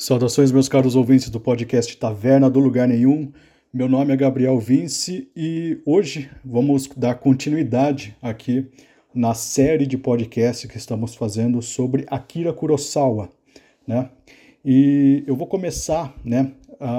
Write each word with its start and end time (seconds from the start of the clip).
Saudações, 0.00 0.50
meus 0.50 0.66
caros 0.66 0.96
ouvintes 0.96 1.28
do 1.28 1.38
podcast 1.38 1.94
Taverna 1.98 2.48
do 2.48 2.58
Lugar 2.58 2.88
Nenhum. 2.88 3.30
Meu 3.70 3.86
nome 3.86 4.14
é 4.14 4.16
Gabriel 4.16 4.58
Vince 4.58 5.28
e 5.36 5.78
hoje 5.84 6.30
vamos 6.42 6.88
dar 6.96 7.16
continuidade 7.16 8.16
aqui 8.22 8.66
na 9.14 9.34
série 9.34 9.86
de 9.86 9.98
podcast 9.98 10.66
que 10.66 10.78
estamos 10.78 11.14
fazendo 11.14 11.60
sobre 11.60 12.06
Akira 12.08 12.50
Kurosawa, 12.50 13.28
né? 13.86 14.08
E 14.64 15.22
eu 15.26 15.36
vou 15.36 15.46
começar, 15.46 16.14
né, 16.24 16.50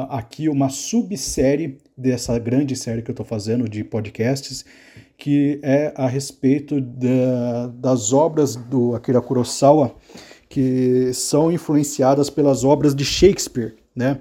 aqui 0.08 0.48
uma 0.48 0.70
subsérie 0.70 1.80
dessa 1.98 2.38
grande 2.38 2.76
série 2.76 3.02
que 3.02 3.10
eu 3.10 3.14
estou 3.14 3.26
fazendo 3.26 3.68
de 3.68 3.84
podcasts, 3.84 4.64
que 5.18 5.60
é 5.64 5.92
a 5.98 6.06
respeito 6.06 6.80
da, 6.80 7.66
das 7.74 8.14
obras 8.14 8.56
do 8.56 8.94
Akira 8.94 9.22
Kurosawa 9.22 9.96
que 10.52 11.14
são 11.14 11.50
influenciadas 11.50 12.30
pelas 12.30 12.66
obras 12.66 12.94
de 12.94 13.06
Shakespeare, 13.06 13.74
né? 13.96 14.20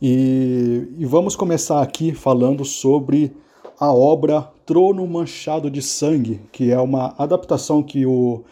E, 0.00 0.88
e 0.98 1.04
vamos 1.04 1.36
começar 1.36 1.82
aqui 1.82 2.14
falando 2.14 2.64
sobre 2.64 3.36
a 3.78 3.92
obra 3.92 4.40
Trono 4.64 5.06
Manchado 5.06 5.70
de 5.70 5.82
Sangue, 5.82 6.40
que 6.50 6.72
é 6.72 6.80
uma 6.80 7.14
adaptação 7.18 7.82
que 7.82 8.06
o 8.06 8.42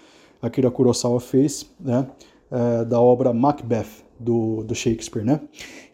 Akira 0.43 0.71
Kurosawa 0.71 1.19
fez, 1.19 1.67
né? 1.81 2.07
É, 2.51 2.85
da 2.85 3.01
obra 3.01 3.33
Macbeth 3.33 4.05
do, 4.21 4.63
do 4.65 4.75
Shakespeare, 4.75 5.25
né? 5.25 5.41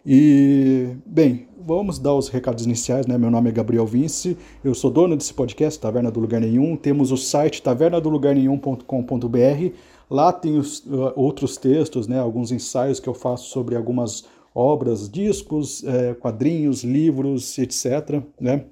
E, 0.04 0.96
bem, 1.06 1.46
vamos 1.64 2.00
dar 2.00 2.14
os 2.14 2.28
recados 2.28 2.64
iniciais, 2.64 3.06
né? 3.06 3.16
Meu 3.16 3.30
nome 3.30 3.50
é 3.50 3.52
Gabriel 3.52 3.86
Vince, 3.86 4.36
eu 4.64 4.74
sou 4.74 4.90
dono 4.90 5.16
desse 5.16 5.32
podcast, 5.32 5.78
Taverna 5.78 6.10
do 6.10 6.18
Lugar 6.18 6.40
Nenhum. 6.40 6.76
Temos 6.76 7.12
o 7.12 7.16
site 7.16 7.62
tavernadolugarnenhum.com.br, 7.62 9.74
Lá 10.10 10.32
tem 10.32 10.58
os, 10.58 10.80
uh, 10.80 11.12
outros 11.14 11.56
textos, 11.56 12.08
né, 12.08 12.18
alguns 12.18 12.50
ensaios 12.50 12.98
que 12.98 13.08
eu 13.08 13.14
faço 13.14 13.48
sobre 13.48 13.76
algumas 13.76 14.24
obras, 14.52 15.08
discos, 15.08 15.84
é, 15.84 16.14
quadrinhos, 16.14 16.82
livros, 16.82 17.56
etc. 17.58 18.20
Né? 18.40 18.64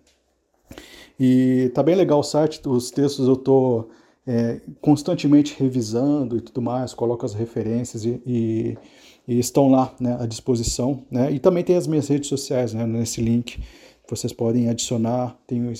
E 1.18 1.70
tá 1.74 1.82
bem 1.82 1.94
legal 1.94 2.18
o 2.18 2.24
site, 2.24 2.60
os 2.66 2.90
textos 2.90 3.28
eu 3.28 3.36
tô 3.36 3.88
é, 4.26 4.60
constantemente 4.80 5.54
revisando 5.58 6.36
e 6.36 6.40
tudo 6.40 6.60
mais, 6.60 6.92
coloco 6.92 7.24
as 7.24 7.34
referências 7.34 8.04
e, 8.04 8.20
e, 8.26 8.78
e 9.26 9.38
estão 9.38 9.70
lá 9.70 9.94
né, 10.00 10.16
à 10.20 10.26
disposição. 10.26 11.04
Né? 11.10 11.32
E 11.32 11.38
também 11.38 11.62
tem 11.62 11.76
as 11.76 11.86
minhas 11.86 12.08
redes 12.08 12.28
sociais 12.28 12.74
né, 12.74 12.86
nesse 12.86 13.20
link 13.20 13.62
vocês 14.08 14.32
podem 14.32 14.68
adicionar, 14.68 15.38
tenho 15.46 15.72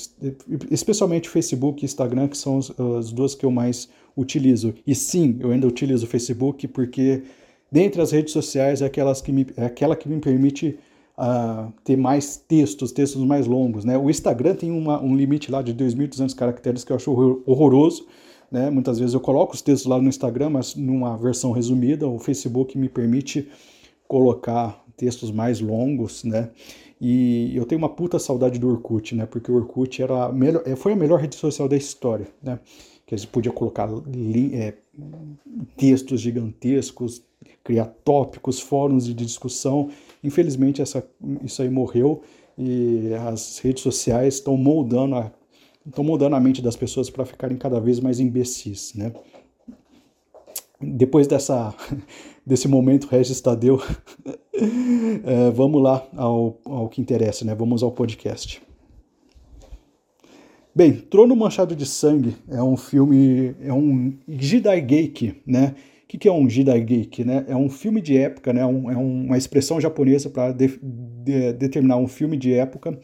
especialmente 0.70 1.28
Facebook 1.28 1.82
e 1.82 1.86
Instagram, 1.86 2.28
que 2.28 2.36
são 2.36 2.60
as 2.98 3.10
duas 3.10 3.34
que 3.34 3.46
eu 3.46 3.50
mais 3.50 3.88
utilizo. 4.16 4.74
E 4.86 4.94
sim, 4.94 5.36
eu 5.40 5.50
ainda 5.50 5.66
utilizo 5.66 6.04
o 6.04 6.08
Facebook 6.08 6.68
porque 6.68 7.22
dentre 7.70 8.00
as 8.00 8.10
redes 8.10 8.32
sociais 8.32 8.82
é, 8.82 8.86
aquelas 8.86 9.20
que 9.20 9.32
me, 9.32 9.46
é 9.56 9.64
aquela 9.66 9.94
que 9.94 10.08
me 10.08 10.20
permite 10.20 10.78
uh, 11.16 11.72
ter 11.84 11.96
mais 11.96 12.36
textos, 12.36 12.92
textos 12.92 13.24
mais 13.24 13.46
longos. 13.46 13.84
Né? 13.84 13.96
O 13.96 14.10
Instagram 14.10 14.54
tem 14.54 14.70
uma, 14.70 15.00
um 15.02 15.16
limite 15.16 15.50
lá 15.50 15.62
de 15.62 15.72
2.200 15.72 16.34
caracteres 16.34 16.84
que 16.84 16.92
eu 16.92 16.96
acho 16.96 17.42
horroroso. 17.46 18.06
Né? 18.50 18.70
Muitas 18.70 18.98
vezes 18.98 19.14
eu 19.14 19.20
coloco 19.20 19.54
os 19.54 19.62
textos 19.62 19.88
lá 19.88 20.00
no 20.00 20.08
Instagram, 20.08 20.50
mas 20.50 20.74
numa 20.74 21.16
versão 21.16 21.52
resumida. 21.52 22.06
O 22.06 22.18
Facebook 22.18 22.76
me 22.76 22.88
permite 22.88 23.48
colocar 24.06 24.82
textos 24.98 25.30
mais 25.30 25.60
longos, 25.60 26.24
né? 26.24 26.50
E 27.00 27.56
eu 27.56 27.64
tenho 27.64 27.78
uma 27.78 27.88
puta 27.88 28.18
saudade 28.18 28.58
do 28.58 28.68
Orkut, 28.68 29.14
né? 29.14 29.24
Porque 29.24 29.50
o 29.50 29.54
Orkut 29.54 30.02
era 30.02 30.24
a 30.24 30.32
melhor, 30.32 30.62
é, 30.66 30.74
foi 30.74 30.92
a 30.92 30.96
melhor 30.96 31.20
rede 31.20 31.36
social 31.36 31.68
da 31.68 31.76
história, 31.76 32.26
né? 32.42 32.58
Que 33.06 33.14
a 33.14 33.18
gente 33.18 33.30
podia 33.30 33.52
colocar 33.52 33.88
é, 34.52 34.74
textos 35.76 36.20
gigantescos, 36.20 37.22
criar 37.62 37.86
tópicos, 38.04 38.60
fóruns 38.60 39.06
de 39.06 39.14
discussão. 39.14 39.88
Infelizmente, 40.22 40.82
essa, 40.82 41.08
isso 41.42 41.62
aí 41.62 41.70
morreu 41.70 42.22
e 42.58 43.14
as 43.28 43.58
redes 43.60 43.82
sociais 43.82 44.34
estão 44.34 44.56
moldando 44.56 45.14
a, 45.14 45.32
estão 45.86 46.04
moldando 46.04 46.34
a 46.34 46.40
mente 46.40 46.60
das 46.60 46.76
pessoas 46.76 47.08
para 47.08 47.24
ficarem 47.24 47.56
cada 47.56 47.80
vez 47.80 48.00
mais 48.00 48.18
imbecis, 48.18 48.92
né? 48.94 49.12
Depois 50.80 51.26
dessa, 51.26 51.74
desse 52.48 52.66
momento 52.66 53.08
Regis 53.08 53.42
Tadeu, 53.42 53.78
é, 55.22 55.50
vamos 55.50 55.82
lá 55.82 56.08
ao, 56.16 56.58
ao 56.64 56.88
que 56.88 56.98
interessa, 56.98 57.44
né? 57.44 57.54
Vamos 57.54 57.82
ao 57.82 57.92
podcast. 57.92 58.62
Bem, 60.74 60.92
Trono 60.92 61.36
Manchado 61.36 61.76
de 61.76 61.84
Sangue 61.84 62.36
é 62.48 62.62
um 62.62 62.76
filme, 62.76 63.54
é 63.60 63.72
um 63.72 64.14
Jidaigeki, 64.26 65.42
né? 65.46 65.74
O 66.04 66.08
que, 66.08 66.16
que 66.16 66.26
é 66.26 66.32
um 66.32 66.48
Jidaigeki, 66.48 67.22
né? 67.22 67.44
É 67.48 67.54
um 67.54 67.68
filme 67.68 68.00
de 68.00 68.16
época, 68.16 68.50
né? 68.50 68.64
Um, 68.64 68.90
é 68.90 68.96
uma 68.96 69.36
expressão 69.36 69.78
japonesa 69.78 70.30
para 70.30 70.52
de, 70.52 70.78
de, 70.82 71.52
determinar 71.52 71.98
um 71.98 72.08
filme 72.08 72.38
de 72.38 72.54
época, 72.54 72.98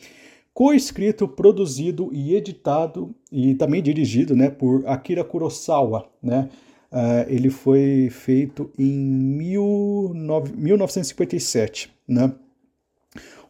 co-escrito, 0.54 1.28
produzido 1.28 2.08
e 2.14 2.34
editado 2.34 3.14
e 3.30 3.54
também 3.56 3.82
dirigido, 3.82 4.34
né? 4.34 4.48
Por 4.48 4.86
Akira 4.86 5.22
Kurosawa, 5.22 6.08
né? 6.22 6.48
Uh, 6.94 7.26
ele 7.26 7.50
foi 7.50 8.08
feito 8.08 8.70
em 8.78 9.36
19, 9.36 10.52
1957, 10.56 11.90
né? 12.06 12.32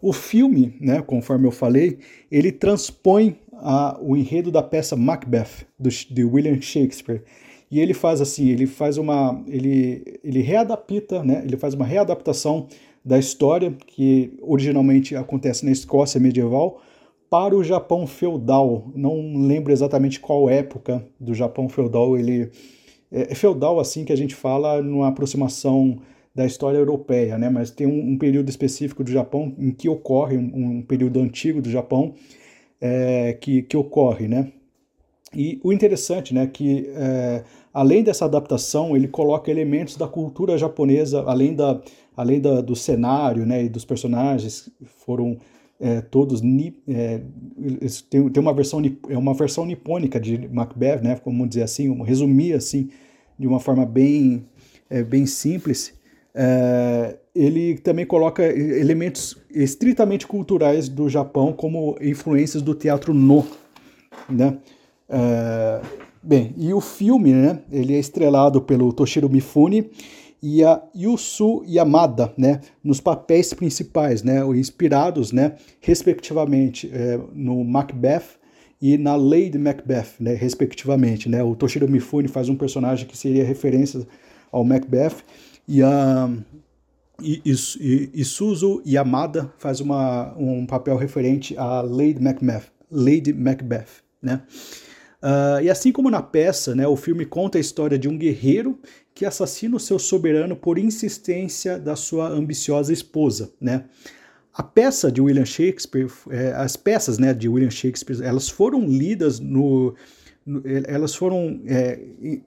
O 0.00 0.14
filme, 0.14 0.74
né, 0.80 1.02
conforme 1.02 1.46
eu 1.46 1.50
falei, 1.50 1.98
ele 2.30 2.50
transpõe 2.50 3.36
a, 3.52 3.98
o 4.00 4.16
enredo 4.16 4.50
da 4.50 4.62
peça 4.62 4.96
Macbeth 4.96 5.66
do, 5.78 5.90
de 5.90 6.24
William 6.24 6.58
Shakespeare 6.58 7.22
e 7.70 7.80
ele 7.80 7.92
faz 7.92 8.22
assim, 8.22 8.48
ele 8.48 8.66
faz 8.66 8.96
uma, 8.96 9.42
ele, 9.46 10.20
ele 10.24 10.40
readapta, 10.40 11.22
né, 11.22 11.42
ele 11.44 11.58
faz 11.58 11.74
uma 11.74 11.84
readaptação 11.84 12.66
da 13.04 13.18
história 13.18 13.74
que 13.86 14.38
originalmente 14.40 15.14
acontece 15.14 15.66
na 15.66 15.70
Escócia 15.70 16.18
medieval 16.18 16.80
para 17.28 17.54
o 17.54 17.62
Japão 17.62 18.06
feudal. 18.06 18.90
Não 18.94 19.46
lembro 19.46 19.72
exatamente 19.72 20.20
qual 20.20 20.48
época 20.48 21.06
do 21.20 21.34
Japão 21.34 21.68
feudal 21.68 22.16
ele 22.16 22.50
é, 23.14 23.30
é, 23.30 23.34
feudal 23.34 23.78
assim 23.78 24.04
que 24.04 24.12
a 24.12 24.16
gente 24.16 24.34
fala 24.34 24.82
numa 24.82 25.08
aproximação 25.08 25.98
da 26.34 26.44
história 26.44 26.78
europeia, 26.78 27.38
né? 27.38 27.48
Mas 27.48 27.70
tem 27.70 27.86
um, 27.86 28.12
um 28.12 28.18
período 28.18 28.48
específico 28.48 29.04
do 29.04 29.10
Japão 29.12 29.54
em 29.56 29.70
que 29.70 29.88
ocorre 29.88 30.36
um, 30.36 30.78
um 30.78 30.82
período 30.82 31.20
antigo 31.20 31.62
do 31.62 31.70
Japão 31.70 32.14
é, 32.80 33.34
que, 33.34 33.62
que 33.62 33.76
ocorre, 33.76 34.26
né? 34.26 34.50
E 35.32 35.60
o 35.62 35.72
interessante, 35.72 36.32
né, 36.32 36.46
que 36.46 36.88
é, 36.94 37.42
além 37.72 38.04
dessa 38.04 38.24
adaptação, 38.24 38.96
ele 38.96 39.08
coloca 39.08 39.50
elementos 39.50 39.96
da 39.96 40.06
cultura 40.06 40.56
japonesa, 40.56 41.22
além 41.26 41.54
da, 41.54 41.80
além 42.16 42.40
da, 42.40 42.60
do 42.60 42.76
cenário, 42.76 43.44
né, 43.44 43.64
e 43.64 43.68
dos 43.68 43.84
personagens 43.84 44.70
foram 44.84 45.36
é, 45.80 46.00
todos 46.00 46.40
é, 46.88 47.20
tem, 48.08 48.28
tem 48.28 48.40
uma 48.40 48.54
versão 48.54 48.80
é 49.08 49.18
uma 49.18 49.34
versão 49.34 49.66
nipônica 49.66 50.20
de 50.20 50.48
Macbeth, 50.48 51.00
né, 51.02 51.16
como 51.16 51.48
dizer 51.48 51.62
assim, 51.64 51.92
resumir 52.04 52.52
assim 52.52 52.90
de 53.38 53.46
uma 53.46 53.60
forma 53.60 53.84
bem, 53.84 54.46
é, 54.88 55.02
bem 55.02 55.26
simples, 55.26 55.94
é, 56.34 57.16
ele 57.34 57.78
também 57.78 58.04
coloca 58.04 58.42
elementos 58.42 59.36
estritamente 59.50 60.26
culturais 60.26 60.88
do 60.88 61.08
Japão 61.08 61.52
como 61.52 61.96
influências 62.00 62.62
do 62.62 62.74
teatro 62.74 63.14
no, 63.14 63.46
né? 64.28 64.58
É, 65.08 65.80
bem, 66.22 66.54
e 66.56 66.72
o 66.72 66.80
filme, 66.80 67.32
né? 67.32 67.60
Ele 67.70 67.94
é 67.94 67.98
estrelado 67.98 68.60
pelo 68.62 68.92
Toshiro 68.92 69.28
Mifune 69.28 69.90
e 70.42 70.62
a 70.64 70.82
Yusu 70.94 71.64
Yamada, 71.66 72.32
né? 72.36 72.60
Nos 72.82 73.00
papéis 73.00 73.54
principais, 73.54 74.22
né? 74.22 74.44
Inspirados, 74.56 75.32
né? 75.32 75.54
Respectivamente 75.80 76.90
é, 76.92 77.18
no 77.32 77.64
Macbeth 77.64 78.43
e 78.86 78.98
na 78.98 79.16
Lady 79.16 79.56
Macbeth, 79.56 80.08
né, 80.20 80.34
respectivamente. 80.34 81.26
Né? 81.26 81.42
O 81.42 81.56
Toshiro 81.56 81.88
Mifune 81.88 82.28
faz 82.28 82.50
um 82.50 82.54
personagem 82.54 83.06
que 83.06 83.16
seria 83.16 83.42
referência 83.42 84.06
ao 84.52 84.62
Macbeth 84.62 85.24
e 85.66 85.82
a 85.82 86.28
Isuzu 87.18 88.82
Yamada 88.86 89.50
faz 89.56 89.80
uma, 89.80 90.36
um 90.36 90.66
papel 90.66 90.98
referente 90.98 91.56
a 91.56 91.80
Lady 91.80 92.22
Macbeth. 92.22 92.64
Lady 92.90 93.32
Macbeth 93.32 94.04
né? 94.22 94.42
Uh, 95.22 95.62
e 95.62 95.70
assim 95.70 95.90
como 95.90 96.10
na 96.10 96.20
peça, 96.20 96.74
né, 96.74 96.86
o 96.86 96.94
filme 96.94 97.24
conta 97.24 97.56
a 97.56 97.60
história 97.62 97.98
de 97.98 98.06
um 98.06 98.18
guerreiro 98.18 98.78
que 99.14 99.24
assassina 99.24 99.76
o 99.76 99.80
seu 99.80 99.98
soberano 99.98 100.54
por 100.54 100.78
insistência 100.78 101.78
da 101.78 101.96
sua 101.96 102.28
ambiciosa 102.28 102.92
esposa. 102.92 103.50
Né? 103.58 103.84
A 104.54 104.62
peça 104.62 105.10
de 105.10 105.20
William 105.20 105.44
Shakespeare, 105.44 106.08
é, 106.30 106.52
as 106.52 106.76
peças 106.76 107.18
né, 107.18 107.34
de 107.34 107.48
William 107.48 107.70
Shakespeare, 107.70 108.22
elas 108.22 108.48
foram 108.48 108.86
lidas 108.86 109.40
no, 109.40 109.94
no 110.46 110.62
elas 110.86 111.12
foram 111.12 111.60
é, 111.66 111.98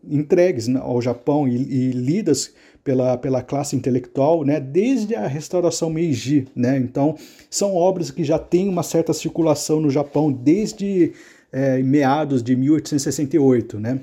entregues 0.08 0.70
ao 0.70 1.02
Japão 1.02 1.46
e, 1.46 1.56
e, 1.56 1.92
lidas 1.92 2.54
pela, 2.82 3.18
pela 3.18 3.42
classe 3.42 3.76
intelectual, 3.76 4.46
né, 4.46 4.58
desde 4.58 5.16
a 5.16 5.28
restauração 5.28 5.90
Meiji, 5.90 6.48
né? 6.56 6.78
Então 6.78 7.18
são 7.50 7.76
obras 7.76 8.10
que 8.10 8.24
já 8.24 8.40
têm 8.40 8.70
uma 8.70 8.84
certa 8.84 9.14
circulação 9.14 9.82
no 9.82 9.90
Japão 9.90 10.32
desde 10.32 11.12
é, 11.52 11.84
meados 11.84 12.42
de 12.42 12.56
1868, 12.56 13.82
né? 13.82 14.00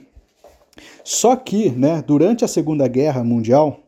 Só 1.03 1.37
que, 1.37 1.71
né, 1.71 2.03
durante 2.07 2.45
a 2.45 2.49
Segunda 2.49 2.87
Guerra 2.87 3.25
Mundial, 3.25 3.84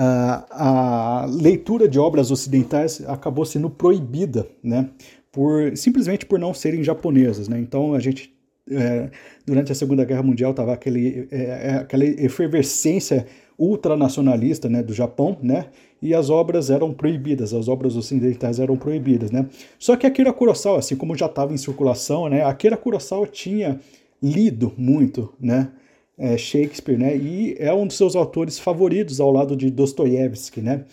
a, 0.00 1.26
leitura 1.28 1.88
de 1.88 1.98
obras 1.98 2.30
ocidentais 2.30 3.02
acabou 3.06 3.44
sendo 3.44 3.68
proibida, 3.68 4.46
né? 4.62 4.88
Por, 5.32 5.76
simplesmente 5.76 6.24
por 6.24 6.38
não 6.38 6.54
serem 6.54 6.82
japonesas, 6.82 7.48
né? 7.48 7.58
Então 7.58 7.94
a 7.94 8.00
gente 8.00 8.32
é, 8.70 9.10
durante 9.46 9.72
a 9.72 9.74
Segunda 9.74 10.04
Guerra 10.04 10.22
Mundial 10.22 10.50
estava 10.50 10.72
aquele, 10.72 11.26
é, 11.30 11.36
é, 11.42 11.74
aquela 11.74 12.04
efervescência 12.04 13.26
ultranacionalista 13.58 14.68
né, 14.68 14.82
do 14.82 14.92
Japão, 14.92 15.36
né? 15.42 15.66
E 16.00 16.14
as 16.14 16.30
obras 16.30 16.70
eram 16.70 16.92
proibidas, 16.92 17.52
as 17.52 17.66
obras 17.66 17.96
ocidentais 17.96 18.60
eram 18.60 18.76
proibidas, 18.76 19.32
né? 19.32 19.46
Só 19.78 19.96
que 19.96 20.06
Akira 20.06 20.32
Kurosawa, 20.32 20.78
assim 20.78 20.94
como 20.94 21.16
já 21.16 21.26
estava 21.26 21.52
em 21.52 21.56
circulação, 21.56 22.28
né? 22.28 22.44
Akira 22.44 22.76
Kurosawa 22.76 23.26
tinha 23.26 23.80
lido 24.22 24.72
muito, 24.76 25.32
né? 25.40 25.72
É, 26.18 26.36
Shakespeare, 26.36 26.98
né? 26.98 27.16
E 27.16 27.54
é 27.58 27.72
um 27.72 27.86
dos 27.86 27.96
seus 27.96 28.16
autores 28.16 28.58
favoritos 28.58 29.20
ao 29.20 29.30
lado 29.30 29.56
de 29.56 29.70
Dostoiévski, 29.70 30.60
né? 30.60 30.84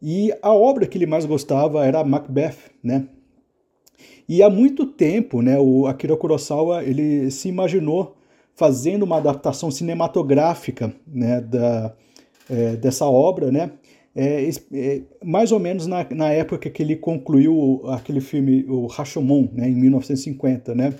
E 0.00 0.32
a 0.40 0.52
obra 0.52 0.86
que 0.86 0.96
ele 0.96 1.06
mais 1.06 1.26
gostava 1.26 1.84
era 1.84 2.02
Macbeth, 2.02 2.56
né? 2.82 3.06
E 4.28 4.42
há 4.42 4.48
muito 4.48 4.86
tempo, 4.86 5.42
né, 5.42 5.58
o 5.58 5.86
Akira 5.86 6.16
Kurosawa 6.16 6.82
ele 6.82 7.30
se 7.30 7.48
imaginou 7.48 8.16
fazendo 8.54 9.02
uma 9.02 9.18
adaptação 9.18 9.70
cinematográfica 9.70 10.94
né, 11.06 11.40
da, 11.40 11.94
é, 12.48 12.76
dessa 12.76 13.04
obra, 13.04 13.50
né, 13.50 13.72
é, 14.14 14.48
é, 14.72 15.02
mais 15.24 15.52
ou 15.52 15.58
menos 15.58 15.86
na, 15.86 16.06
na, 16.10 16.30
época 16.30 16.68
que 16.68 16.82
ele 16.82 16.96
concluiu 16.96 17.82
aquele 17.86 18.20
filme, 18.20 18.64
o 18.68 18.86
Rashomon, 18.86 19.48
né, 19.52 19.68
em 19.68 19.74
1950. 19.74 20.74
Né. 20.74 20.94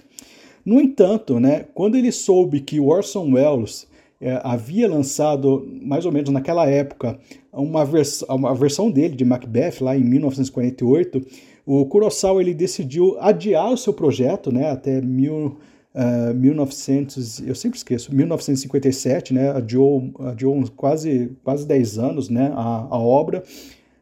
No 0.64 0.80
entanto, 0.80 1.40
né, 1.40 1.66
quando 1.74 1.96
ele 1.96 2.12
soube 2.12 2.60
que 2.60 2.78
Orson 2.78 3.32
Welles 3.32 3.86
é, 4.20 4.40
havia 4.44 4.88
lançado, 4.88 5.68
mais 5.82 6.06
ou 6.06 6.12
menos 6.12 6.30
naquela 6.30 6.64
época, 6.68 7.18
uma, 7.52 7.84
vers 7.84 8.22
uma 8.28 8.54
versão 8.54 8.88
dele 8.88 9.16
de 9.16 9.24
Macbeth, 9.24 9.80
lá 9.80 9.96
em 9.96 10.04
1948, 10.04 11.20
o 11.66 11.84
Kurosawa 11.86 12.40
ele 12.40 12.54
decidiu 12.54 13.16
adiar 13.20 13.72
o 13.72 13.76
seu 13.76 13.92
projeto 13.92 14.52
né, 14.52 14.70
até 14.70 15.00
mil, 15.00 15.58
uh, 15.94 16.34
1900, 16.34 17.40
eu 17.40 17.54
sempre 17.54 17.76
esqueço, 17.76 18.14
1957, 18.14 19.34
né, 19.34 19.50
adiou, 19.50 20.10
adiou 20.20 20.62
quase, 20.76 21.32
quase 21.42 21.66
10 21.66 21.98
anos 21.98 22.28
né, 22.28 22.52
a, 22.54 22.86
a 22.90 22.98
obra, 22.98 23.42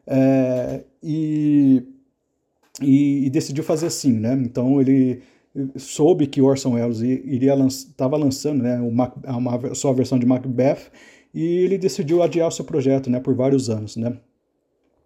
uh, 0.07 0.83
e, 1.03 1.83
e, 2.79 3.25
e, 3.25 3.29
decidiu 3.31 3.63
fazer 3.63 3.87
assim. 3.87 4.13
Né, 4.13 4.39
então 4.43 4.79
ele 4.79 5.21
soube 5.75 6.27
que 6.27 6.41
Orson 6.41 6.73
Welles 6.73 7.01
iria 7.01 7.55
estava 7.65 8.15
lançando 8.17 8.63
né, 8.63 8.79
uma, 8.79 9.13
uma 9.25 9.75
sua 9.75 9.93
versão 9.93 10.17
de 10.17 10.25
Macbeth, 10.25 10.91
e 11.33 11.43
ele 11.43 11.77
decidiu 11.77 12.21
adiar 12.21 12.47
o 12.47 12.51
seu 12.51 12.65
projeto 12.65 13.09
né, 13.09 13.19
por 13.19 13.33
vários 13.33 13.69
anos. 13.69 13.95
Né. 13.95 14.17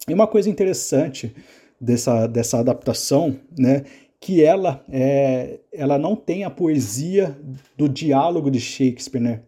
E 0.07 0.13
uma 0.13 0.27
coisa 0.27 0.49
interessante 0.49 1.35
dessa, 1.79 2.27
dessa 2.27 2.59
adaptação, 2.59 3.39
né, 3.57 3.83
que 4.19 4.43
ela, 4.43 4.83
é, 4.89 5.59
ela 5.71 5.97
não 5.97 6.15
tem 6.15 6.43
a 6.43 6.49
poesia 6.49 7.37
do 7.77 7.87
diálogo 7.87 8.49
de 8.49 8.59
Shakespeare. 8.59 9.21
Né? 9.21 9.41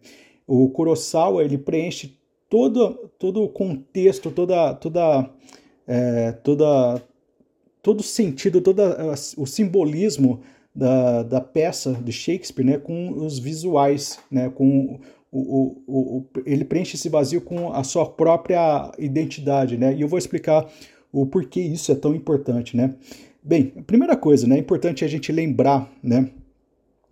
O 0.46 0.68
Kurosawa 0.68 1.42
ele 1.42 1.58
preenche 1.58 2.16
todo, 2.48 3.10
todo 3.18 3.42
o 3.42 3.48
contexto, 3.48 4.30
toda, 4.30 4.74
toda, 4.74 5.30
é, 5.86 6.32
toda, 6.32 7.02
todo 7.82 8.00
o 8.00 8.04
sentido, 8.04 8.60
todo 8.60 8.82
o 9.36 9.46
simbolismo 9.46 10.40
da, 10.78 11.24
da 11.24 11.40
peça 11.40 11.92
de 11.92 12.12
Shakespeare 12.12 12.64
né, 12.64 12.78
com 12.78 13.10
os 13.10 13.36
visuais, 13.36 14.20
né, 14.30 14.48
com 14.48 15.00
o, 15.30 15.40
o, 15.40 16.18
o, 16.18 16.26
ele 16.46 16.64
preenche 16.64 16.94
esse 16.94 17.08
vazio 17.08 17.40
com 17.40 17.72
a 17.72 17.82
sua 17.82 18.06
própria 18.06 18.92
identidade, 18.96 19.76
né? 19.76 19.94
E 19.94 20.00
eu 20.00 20.08
vou 20.08 20.18
explicar 20.18 20.66
o 21.12 21.26
porquê 21.26 21.60
isso 21.60 21.90
é 21.90 21.96
tão 21.96 22.14
importante, 22.14 22.76
né? 22.76 22.94
Bem, 23.42 23.72
a 23.76 23.82
primeira 23.82 24.16
coisa, 24.16 24.46
né, 24.46 24.56
é 24.56 24.58
importante 24.58 25.04
a 25.04 25.08
gente 25.08 25.32
lembrar, 25.32 25.90
né, 26.02 26.30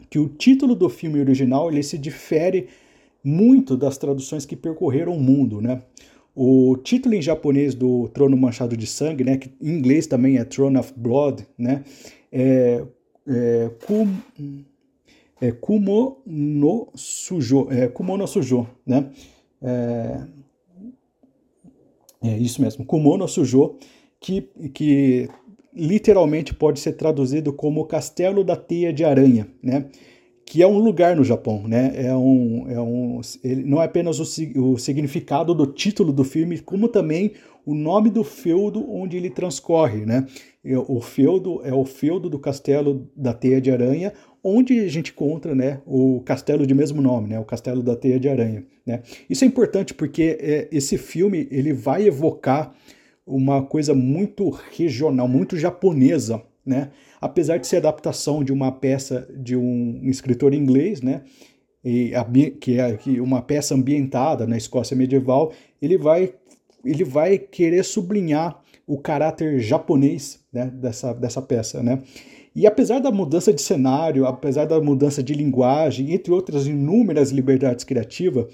que 0.08 0.18
o 0.18 0.28
título 0.28 0.74
do 0.74 0.88
filme 0.88 1.18
original 1.18 1.68
ele 1.70 1.82
se 1.82 1.98
difere 1.98 2.68
muito 3.22 3.76
das 3.76 3.98
traduções 3.98 4.46
que 4.46 4.54
percorreram 4.54 5.12
o 5.12 5.20
mundo, 5.20 5.60
né? 5.60 5.82
O 6.34 6.76
título 6.76 7.16
em 7.16 7.22
japonês 7.22 7.74
do 7.74 8.08
Trono 8.10 8.36
Manchado 8.36 8.76
de 8.76 8.86
Sangue, 8.86 9.24
né, 9.24 9.36
que 9.38 9.50
em 9.60 9.70
inglês 9.70 10.06
também 10.06 10.38
é 10.38 10.44
Throne 10.44 10.78
of 10.78 10.92
Blood, 10.96 11.44
né, 11.58 11.82
é, 12.30 12.84
é, 13.26 13.70
é 15.40 15.52
Kumo 15.52 16.18
no 16.26 16.88
Sujo, 16.94 17.68
é, 17.70 17.88
Kumo 17.88 18.16
no 18.16 18.26
Sujo, 18.26 18.66
né, 18.86 19.10
é, 19.62 20.20
é 22.22 22.36
isso 22.38 22.60
mesmo, 22.62 22.84
Kumono 22.84 23.28
Sujo, 23.28 23.76
que, 24.20 24.42
que 24.72 25.28
literalmente 25.74 26.54
pode 26.54 26.80
ser 26.80 26.92
traduzido 26.92 27.52
como 27.52 27.84
Castelo 27.84 28.42
da 28.42 28.56
Teia 28.56 28.92
de 28.92 29.04
Aranha, 29.04 29.46
né? 29.62 29.86
que 30.46 30.62
é 30.62 30.66
um 30.66 30.78
lugar 30.78 31.16
no 31.16 31.24
Japão, 31.24 31.64
né? 31.66 31.92
É 31.96 32.14
um, 32.14 32.70
é 32.70 32.80
um, 32.80 33.20
ele 33.42 33.64
não 33.64 33.82
é 33.82 33.84
apenas 33.84 34.20
o, 34.20 34.72
o 34.72 34.78
significado 34.78 35.52
do 35.52 35.66
título 35.66 36.12
do 36.12 36.22
filme, 36.22 36.60
como 36.60 36.88
também 36.88 37.32
o 37.66 37.74
nome 37.74 38.08
do 38.08 38.24
feudo 38.24 38.88
onde 38.88 39.16
ele 39.16 39.28
transcorre, 39.28 40.06
né? 40.06 40.24
O 40.88 41.00
feudo 41.00 41.60
é 41.64 41.74
o 41.74 41.84
feudo 41.84 42.30
do 42.30 42.38
Castelo 42.38 43.10
da 43.14 43.34
Teia 43.34 43.60
de 43.60 43.70
Aranha, 43.70 44.12
onde 44.42 44.78
a 44.78 44.88
gente 44.88 45.10
encontra 45.10 45.54
né, 45.54 45.80
o 45.84 46.20
castelo 46.24 46.64
de 46.64 46.72
mesmo 46.72 47.02
nome, 47.02 47.30
né, 47.30 47.38
o 47.38 47.44
Castelo 47.44 47.82
da 47.82 47.96
Teia 47.96 48.18
de 48.18 48.28
Aranha. 48.28 48.64
Né? 48.86 49.02
Isso 49.28 49.44
é 49.44 49.46
importante 49.48 49.92
porque 49.92 50.38
é, 50.40 50.68
esse 50.70 50.96
filme 50.96 51.48
ele 51.50 51.72
vai 51.72 52.06
evocar 52.06 52.72
uma 53.26 53.60
coisa 53.62 53.92
muito 53.92 54.48
regional, 54.48 55.26
muito 55.26 55.56
japonesa, 55.56 56.40
né? 56.64 56.90
apesar 57.20 57.58
de 57.58 57.66
ser 57.66 57.78
adaptação 57.78 58.44
de 58.44 58.52
uma 58.52 58.70
peça 58.70 59.28
de 59.36 59.56
um, 59.56 60.00
escritor 60.04 60.54
inglês, 60.54 61.02
né? 61.02 61.22
E, 61.84 62.12
que 62.60 62.80
é 62.80 62.98
uma 63.20 63.40
peça 63.40 63.72
ambientada 63.72 64.44
na 64.44 64.56
Escócia 64.56 64.96
medieval, 64.96 65.52
ele 65.80 65.96
vai, 65.96 66.34
ele 66.90 67.04
vai 67.04 67.38
querer 67.38 67.84
sublinhar 67.84 68.60
o 68.86 68.98
caráter 68.98 69.58
japonês 69.58 70.40
né, 70.52 70.70
dessa, 70.72 71.12
dessa 71.12 71.42
peça. 71.42 71.82
Né? 71.82 72.00
E 72.54 72.66
apesar 72.66 73.00
da 73.00 73.10
mudança 73.10 73.52
de 73.52 73.60
cenário, 73.60 74.26
apesar 74.26 74.64
da 74.64 74.80
mudança 74.80 75.22
de 75.22 75.34
linguagem, 75.34 76.12
entre 76.12 76.32
outras 76.32 76.66
inúmeras 76.66 77.30
liberdades 77.30 77.84
criativas, 77.84 78.46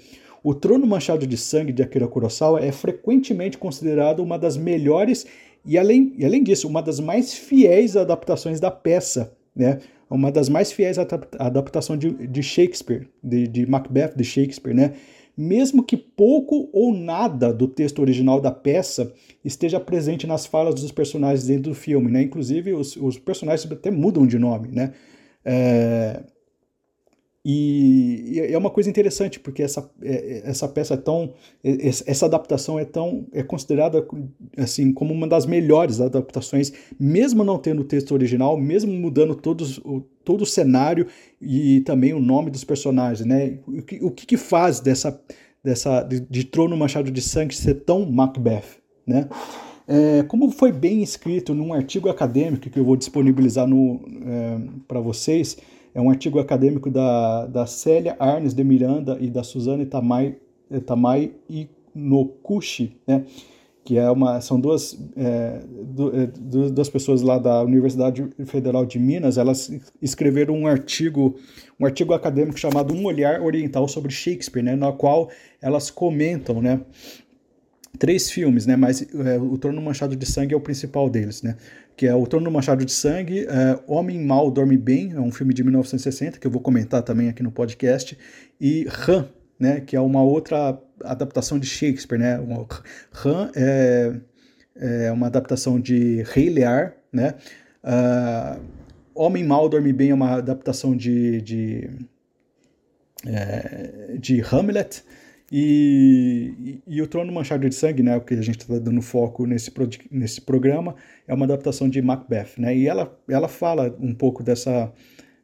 o 0.43 0.53
Trono 0.53 0.85
Manchado 0.85 1.25
de 1.25 1.37
Sangue 1.37 1.71
de 1.71 1.81
Akira 1.81 2.07
Kurosawa 2.07 2.59
é 2.59 2.71
frequentemente 2.71 3.57
considerado 3.57 4.19
uma 4.19 4.37
das 4.37 4.57
melhores 4.57 5.25
e 5.65 5.77
além, 5.77 6.13
e 6.17 6.25
além 6.25 6.43
disso, 6.43 6.67
uma 6.67 6.81
das 6.81 6.99
mais 6.99 7.33
fiéis 7.33 7.95
adaptações 7.95 8.59
da 8.59 8.69
peça, 8.69 9.33
né? 9.55 9.79
Uma 10.09 10.31
das 10.31 10.49
mais 10.49 10.71
fiéis 10.71 10.97
adaptações 10.99 11.99
de, 11.99 12.27
de 12.27 12.43
Shakespeare, 12.43 13.07
de, 13.23 13.47
de 13.47 13.65
Macbeth 13.65 14.13
de 14.15 14.23
Shakespeare, 14.23 14.75
né? 14.75 14.93
Mesmo 15.35 15.83
que 15.83 15.97
pouco 15.97 16.69
ou 16.71 16.93
nada 16.93 17.51
do 17.51 17.67
texto 17.67 17.99
original 17.99 18.39
da 18.39 18.51
peça 18.51 19.11
esteja 19.43 19.79
presente 19.79 20.27
nas 20.27 20.45
falas 20.45 20.75
dos 20.75 20.91
personagens 20.91 21.47
dentro 21.47 21.71
do 21.71 21.75
filme, 21.75 22.11
né? 22.11 22.21
Inclusive 22.21 22.73
os, 22.73 22.95
os 22.95 23.17
personagens 23.17 23.69
até 23.71 23.89
mudam 23.89 24.27
de 24.27 24.37
nome, 24.37 24.69
né? 24.69 24.93
É, 25.43 26.21
e, 27.45 28.35
e, 28.35 28.39
é 28.39 28.57
uma 28.57 28.69
coisa 28.69 28.89
interessante, 28.89 29.37
porque 29.37 29.61
essa, 29.61 29.89
é, 30.01 30.13
é, 30.13 30.49
essa 30.49 30.67
peça 30.67 30.93
é 30.93 30.97
tão. 30.97 31.33
Essa 31.61 32.25
adaptação 32.25 32.79
é 32.79 32.85
tão. 32.85 33.27
é 33.33 33.43
considerada 33.43 34.05
assim 34.57 34.93
como 34.93 35.13
uma 35.13 35.27
das 35.27 35.45
melhores 35.45 35.99
adaptações, 35.99 36.71
mesmo 36.97 37.43
não 37.43 37.57
tendo 37.57 37.81
o 37.81 37.85
texto 37.85 38.13
original, 38.13 38.57
mesmo 38.57 38.93
mudando 38.93 39.35
todos, 39.35 39.77
o, 39.79 40.01
todo 40.23 40.43
o 40.43 40.45
cenário 40.45 41.07
e 41.41 41.81
também 41.81 42.13
o 42.13 42.19
nome 42.19 42.49
dos 42.49 42.63
personagens, 42.63 43.27
né? 43.27 43.59
O 43.67 43.81
que, 43.81 43.99
o 44.01 44.11
que 44.11 44.37
faz 44.37 44.79
dessa. 44.79 45.19
dessa 45.61 46.01
de, 46.01 46.21
de 46.21 46.45
Trono 46.45 46.77
Machado 46.77 47.11
de 47.11 47.21
Sangue 47.21 47.53
ser 47.53 47.75
tão 47.81 48.09
Macbeth, 48.09 48.77
né? 49.05 49.27
É, 49.85 50.23
como 50.23 50.49
foi 50.49 50.71
bem 50.71 51.03
escrito 51.03 51.53
num 51.53 51.73
artigo 51.73 52.07
acadêmico 52.07 52.69
que 52.69 52.79
eu 52.79 52.85
vou 52.85 52.95
disponibilizar 52.95 53.67
é, 53.67 54.57
para 54.87 55.01
vocês, 55.01 55.57
é 55.93 56.01
um 56.01 56.09
artigo 56.09 56.39
acadêmico 56.39 56.89
da, 56.89 57.45
da 57.45 57.65
Célia 57.65 58.15
Arnes 58.19 58.53
de 58.53 58.63
Miranda 58.63 59.17
e 59.19 59.29
da 59.29 59.43
Suzane 59.43 59.85
Tamai, 59.85 60.35
eh, 60.71 60.79
Tamai 60.79 61.31
Inokushi, 61.95 62.97
né? 63.07 63.25
que 63.83 63.97
é 63.97 64.09
uma, 64.09 64.39
são 64.39 64.59
duas, 64.59 64.97
é, 65.15 65.61
duas 66.71 66.89
pessoas 66.89 67.21
lá 67.21 67.37
da 67.37 67.61
Universidade 67.61 68.25
Federal 68.45 68.85
de 68.85 68.97
Minas, 68.97 69.37
elas 69.37 69.71
escreveram 70.01 70.55
um 70.55 70.67
artigo, 70.67 71.35
um 71.77 71.85
artigo 71.85 72.13
acadêmico 72.13 72.57
chamado 72.57 72.93
Um 72.93 73.05
Olhar 73.05 73.41
Oriental 73.41 73.87
sobre 73.87 74.11
Shakespeare, 74.11 74.63
né, 74.63 74.75
no 74.75 74.93
qual 74.93 75.29
elas 75.61 75.91
comentam, 75.91 76.61
né, 76.61 76.79
três 77.99 78.31
filmes, 78.31 78.65
né, 78.65 78.77
mas 78.77 79.01
é, 79.01 79.37
o 79.37 79.57
Trono 79.57 79.81
Manchado 79.81 80.15
de 80.15 80.25
Sangue 80.25 80.53
é 80.53 80.57
o 80.57 80.61
principal 80.61 81.09
deles, 81.09 81.41
né, 81.41 81.57
que 81.95 82.07
é 82.07 82.15
O 82.15 82.25
Trono 82.25 82.49
Machado 82.49 82.83
de 82.83 82.91
Sangue, 82.91 83.45
é, 83.45 83.79
Homem 83.87 84.19
Mal 84.19 84.49
Dorme 84.49 84.77
Bem, 84.77 85.13
é 85.13 85.19
um 85.19 85.31
filme 85.31 85.53
de 85.53 85.63
1960, 85.63 86.39
que 86.39 86.47
eu 86.47 86.51
vou 86.51 86.61
comentar 86.61 87.01
também 87.03 87.29
aqui 87.29 87.43
no 87.43 87.51
podcast, 87.51 88.17
e 88.59 88.85
Ram, 88.89 89.29
né, 89.59 89.79
que 89.79 89.95
é 89.95 89.99
uma 89.99 90.23
outra 90.23 90.79
adaptação 91.03 91.59
de 91.59 91.67
Shakespeare. 91.67 92.17
Né? 92.17 92.39
Ram 93.11 93.51
é, 93.55 94.13
é 94.75 95.11
uma 95.11 95.27
adaptação 95.27 95.79
de 95.79 96.23
Rei 96.23 96.49
Lear, 96.49 96.95
né? 97.11 97.35
Uh, 97.83 98.59
Homem 99.15 99.43
Mal 99.43 99.69
Dorme 99.69 99.93
Bem 99.93 100.09
é 100.09 100.13
uma 100.13 100.37
adaptação 100.37 100.95
de, 100.95 101.41
de, 101.41 101.89
é, 103.27 104.17
de 104.17 104.41
Hamlet. 104.41 105.03
E, 105.51 106.81
e, 106.87 106.95
e, 106.95 107.01
o 107.01 107.07
Trono 107.07 107.31
Manchado 107.31 107.67
de 107.67 107.75
Sangue, 107.75 108.01
né, 108.01 108.15
o 108.17 108.21
que 108.21 108.33
a 108.33 108.41
gente 108.41 108.59
está 108.59 108.79
dando 108.79 109.01
foco 109.01 109.45
nesse, 109.45 109.71
nesse 110.09 110.41
programa, 110.41 110.95
é 111.27 111.33
uma 111.33 111.45
adaptação 111.45 111.89
de 111.89 112.01
Macbeth, 112.01 112.53
né, 112.57 112.75
e 112.75 112.87
ela, 112.87 113.15
ela 113.29 113.47
fala 113.47 113.95
um 113.99 114.15
pouco 114.15 114.41
dessa, 114.41 114.91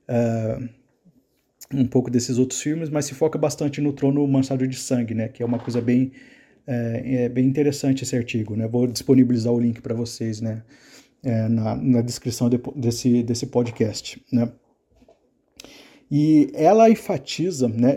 uh, 0.10 0.70
um 1.74 1.86
pouco 1.86 2.10
desses 2.10 2.38
outros 2.38 2.62
filmes, 2.62 2.90
mas 2.90 3.06
se 3.06 3.14
foca 3.14 3.38
bastante 3.38 3.82
no 3.82 3.94
Trono 3.94 4.26
Manchado 4.28 4.68
de 4.68 4.78
Sangue, 4.78 5.14
né, 5.14 5.28
que 5.28 5.44
é 5.44 5.46
uma 5.46 5.60
coisa 5.60 5.82
bem, 5.82 6.12
é, 6.66 7.26
é 7.26 7.30
bem 7.30 7.46
interessante 7.46 8.04
esse 8.04 8.16
artigo, 8.16 8.56
né, 8.56 8.68
vou 8.68 8.88
disponibilizar 8.88 9.54
o 9.54 9.60
link 9.60 9.82
para 9.82 9.94
vocês, 9.94 10.42
né, 10.42 10.64
é, 11.22 11.48
na, 11.48 11.76
na 11.76 12.02
descrição 12.02 12.50
de, 12.50 12.60
desse, 12.76 13.22
desse 13.22 13.46
podcast, 13.48 14.24
né. 14.32 14.52
E 16.12 16.50
ela 16.54 16.90
enfatiza, 16.90 17.68
né, 17.68 17.96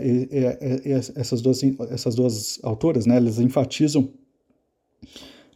essas 1.15 1.41
duas, 1.41 1.61
essas 1.89 2.13
duas 2.13 2.59
autoras, 2.61 3.07
né, 3.07 3.17
elas 3.17 3.39
enfatizam 3.39 4.09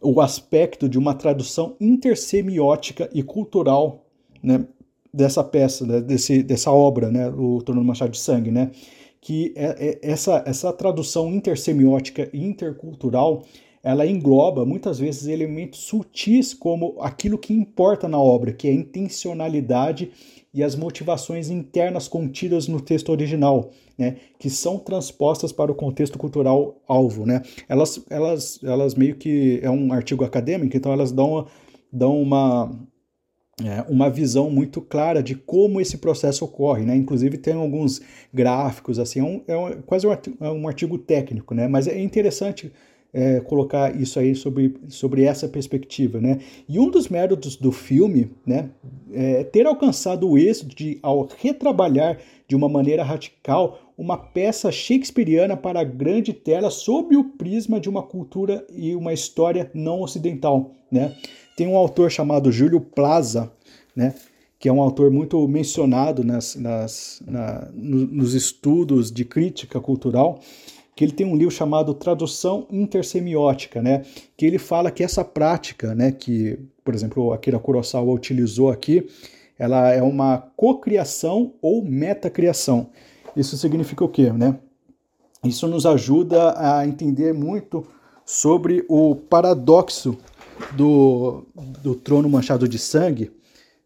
o 0.02 0.20
aspecto 0.20 0.88
de 0.88 0.98
uma 0.98 1.14
tradução 1.14 1.76
intersemiótica 1.80 3.08
e 3.14 3.22
cultural, 3.22 4.06
né, 4.42 4.66
dessa 5.14 5.44
peça, 5.44 5.86
né, 5.86 6.00
desse, 6.00 6.42
dessa 6.42 6.72
obra, 6.72 7.10
né, 7.10 7.28
o 7.28 7.62
Torno 7.62 7.80
do 7.80 7.86
Machado 7.86 8.10
de 8.10 8.18
Sangue, 8.18 8.50
né, 8.50 8.72
que 9.20 9.52
é, 9.56 9.98
é, 10.02 10.10
essa, 10.10 10.42
essa 10.44 10.72
tradução 10.72 11.32
intersemiótica 11.32 12.28
e 12.32 12.44
intercultural 12.44 13.44
ela 13.82 14.06
engloba 14.06 14.64
muitas 14.64 14.98
vezes 14.98 15.28
elementos 15.28 15.80
sutis 15.80 16.52
como 16.52 16.96
aquilo 17.00 17.38
que 17.38 17.54
importa 17.54 18.08
na 18.08 18.18
obra, 18.18 18.52
que 18.52 18.66
é 18.66 18.70
a 18.70 18.74
intencionalidade 18.74 20.10
e 20.52 20.62
as 20.62 20.74
motivações 20.74 21.50
internas 21.50 22.08
contidas 22.08 22.68
no 22.68 22.80
texto 22.80 23.10
original, 23.10 23.70
né, 23.98 24.16
que 24.38 24.48
são 24.48 24.78
transpostas 24.78 25.52
para 25.52 25.70
o 25.70 25.74
contexto 25.74 26.18
cultural 26.18 26.80
alvo, 26.86 27.26
né? 27.26 27.42
Elas, 27.68 28.04
elas, 28.08 28.58
elas 28.62 28.94
meio 28.94 29.16
que 29.16 29.60
é 29.62 29.70
um 29.70 29.92
artigo 29.92 30.24
acadêmico, 30.24 30.76
então 30.76 30.92
elas 30.92 31.12
dão, 31.12 31.46
dão 31.92 32.20
uma 32.20 32.70
é, 33.64 33.84
uma 33.88 34.08
visão 34.08 34.48
muito 34.50 34.80
clara 34.80 35.20
de 35.20 35.34
como 35.34 35.80
esse 35.80 35.98
processo 35.98 36.44
ocorre, 36.44 36.84
né? 36.84 36.94
Inclusive 36.94 37.36
tem 37.38 37.54
alguns 37.54 38.00
gráficos, 38.32 39.00
assim, 39.00 39.18
é, 39.18 39.24
um, 39.24 39.42
é 39.48 39.56
um, 39.56 39.82
quase 39.82 40.06
um 40.06 40.10
artigo, 40.12 40.36
é 40.40 40.50
um 40.50 40.68
artigo 40.68 40.96
técnico, 40.96 41.54
né? 41.54 41.66
Mas 41.66 41.88
é 41.88 41.98
interessante 42.00 42.72
é, 43.12 43.40
colocar 43.40 43.98
isso 43.98 44.18
aí 44.18 44.34
sobre, 44.34 44.74
sobre 44.88 45.24
essa 45.24 45.48
perspectiva, 45.48 46.20
né? 46.20 46.38
E 46.68 46.78
um 46.78 46.90
dos 46.90 47.08
méritos 47.08 47.56
do 47.56 47.72
filme, 47.72 48.30
né, 48.46 48.70
é 49.12 49.44
ter 49.44 49.66
alcançado 49.66 50.28
o 50.28 50.38
êxito 50.38 50.74
de, 50.74 50.98
ao 51.02 51.28
retrabalhar 51.38 52.18
de 52.46 52.54
uma 52.54 52.68
maneira 52.68 53.02
radical 53.02 53.80
uma 53.98 54.16
peça 54.16 54.70
shakespeariana 54.70 55.56
para 55.56 55.80
a 55.80 55.84
grande 55.84 56.32
tela 56.32 56.70
sob 56.70 57.16
o 57.16 57.24
prisma 57.24 57.80
de 57.80 57.88
uma 57.88 58.00
cultura 58.00 58.64
e 58.72 58.94
uma 58.94 59.12
história 59.12 59.68
não 59.74 60.02
ocidental, 60.02 60.70
né? 60.90 61.16
Tem 61.56 61.66
um 61.66 61.76
autor 61.76 62.08
chamado 62.08 62.52
Júlio 62.52 62.80
Plaza, 62.80 63.50
né? 63.96 64.14
Que 64.56 64.68
é 64.68 64.72
um 64.72 64.80
autor 64.80 65.10
muito 65.10 65.46
mencionado 65.48 66.22
nas, 66.22 66.54
nas, 66.54 67.20
na, 67.26 67.68
nos 67.74 68.34
estudos 68.34 69.10
de 69.10 69.24
crítica 69.24 69.80
cultural, 69.80 70.40
que 70.98 71.04
ele 71.04 71.12
tem 71.12 71.24
um 71.24 71.36
livro 71.36 71.54
chamado 71.54 71.94
Tradução 71.94 72.66
Intersemiótica, 72.68 73.80
né? 73.80 74.02
Que 74.36 74.44
ele 74.44 74.58
fala 74.58 74.90
que 74.90 75.04
essa 75.04 75.24
prática, 75.24 75.94
né, 75.94 76.10
que, 76.10 76.58
por 76.82 76.92
exemplo, 76.92 77.32
Akira 77.32 77.56
Kurosawa 77.56 78.12
utilizou 78.12 78.68
aqui, 78.68 79.06
ela 79.56 79.92
é 79.92 80.02
uma 80.02 80.38
cocriação 80.56 81.54
ou 81.62 81.84
metacriação. 81.84 82.90
Isso 83.36 83.56
significa 83.56 84.04
o 84.04 84.08
quê, 84.08 84.32
né? 84.32 84.58
Isso 85.44 85.68
nos 85.68 85.86
ajuda 85.86 86.56
a 86.58 86.84
entender 86.84 87.32
muito 87.32 87.86
sobre 88.26 88.84
o 88.88 89.14
paradoxo 89.14 90.18
do, 90.76 91.46
do 91.80 91.94
trono 91.94 92.28
manchado 92.28 92.66
de 92.66 92.76
sangue 92.76 93.30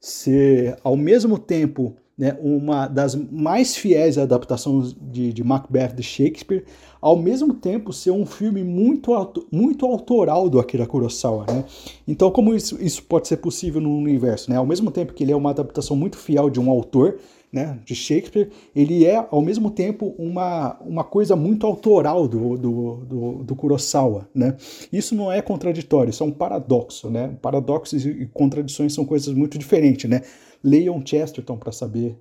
ser, 0.01 0.79
ao 0.83 0.97
mesmo 0.97 1.39
tempo, 1.39 1.95
né, 2.23 2.39
uma 2.41 2.87
das 2.87 3.17
mais 3.17 3.75
fiéis 3.75 4.17
adaptações 4.17 4.95
de, 4.95 5.33
de 5.33 5.43
Macbeth 5.43 5.89
de 5.89 6.05
Shakespeare, 6.05 6.65
ao 7.01 7.17
mesmo 7.17 7.53
tempo 7.53 7.93
ser 7.93 8.13
um 8.13 8.25
filme 8.25 8.63
muito, 8.63 9.11
muito 9.51 9.85
autoral 9.85 10.49
do 10.49 10.61
Akira 10.61 10.87
Kurosawa, 10.87 11.47
né? 11.49 11.65
Então, 12.07 12.31
como 12.31 12.55
isso, 12.55 12.81
isso 12.81 13.03
pode 13.03 13.27
ser 13.27 13.39
possível 13.39 13.81
no 13.81 13.91
universo, 13.99 14.49
né? 14.49 14.57
Ao 14.57 14.65
mesmo 14.65 14.93
tempo 14.93 15.13
que 15.13 15.25
ele 15.25 15.33
é 15.33 15.37
uma 15.37 15.51
adaptação 15.51 15.97
muito 15.97 16.17
fiel 16.17 16.49
de 16.49 16.61
um 16.61 16.71
autor, 16.71 17.19
né, 17.53 17.79
de 17.85 17.95
Shakespeare, 17.95 18.51
ele 18.75 19.05
é, 19.05 19.27
ao 19.31 19.43
mesmo 19.43 19.71
tempo, 19.71 20.15
uma, 20.19 20.79
uma 20.81 21.05
coisa 21.05 21.37
muito 21.37 21.67
autoral 21.67 22.27
do, 22.27 22.57
do, 22.57 22.97
do, 23.05 23.45
do 23.45 23.57
Kurosawa, 23.57 24.27
né? 24.35 24.57
Isso 24.91 25.15
não 25.15 25.31
é 25.31 25.43
contraditório, 25.43 26.11
isso 26.11 26.23
é 26.23 26.27
um 26.27 26.33
paradoxo, 26.33 27.11
né? 27.11 27.37
Paradoxos 27.43 28.07
e 28.07 28.27
contradições 28.33 28.95
são 28.95 29.05
coisas 29.05 29.35
muito 29.35 29.59
diferentes, 29.59 30.09
né? 30.09 30.23
Leiam 30.65 31.03
Chesterton 31.05 31.59
para 31.59 31.73
saber 31.73 32.17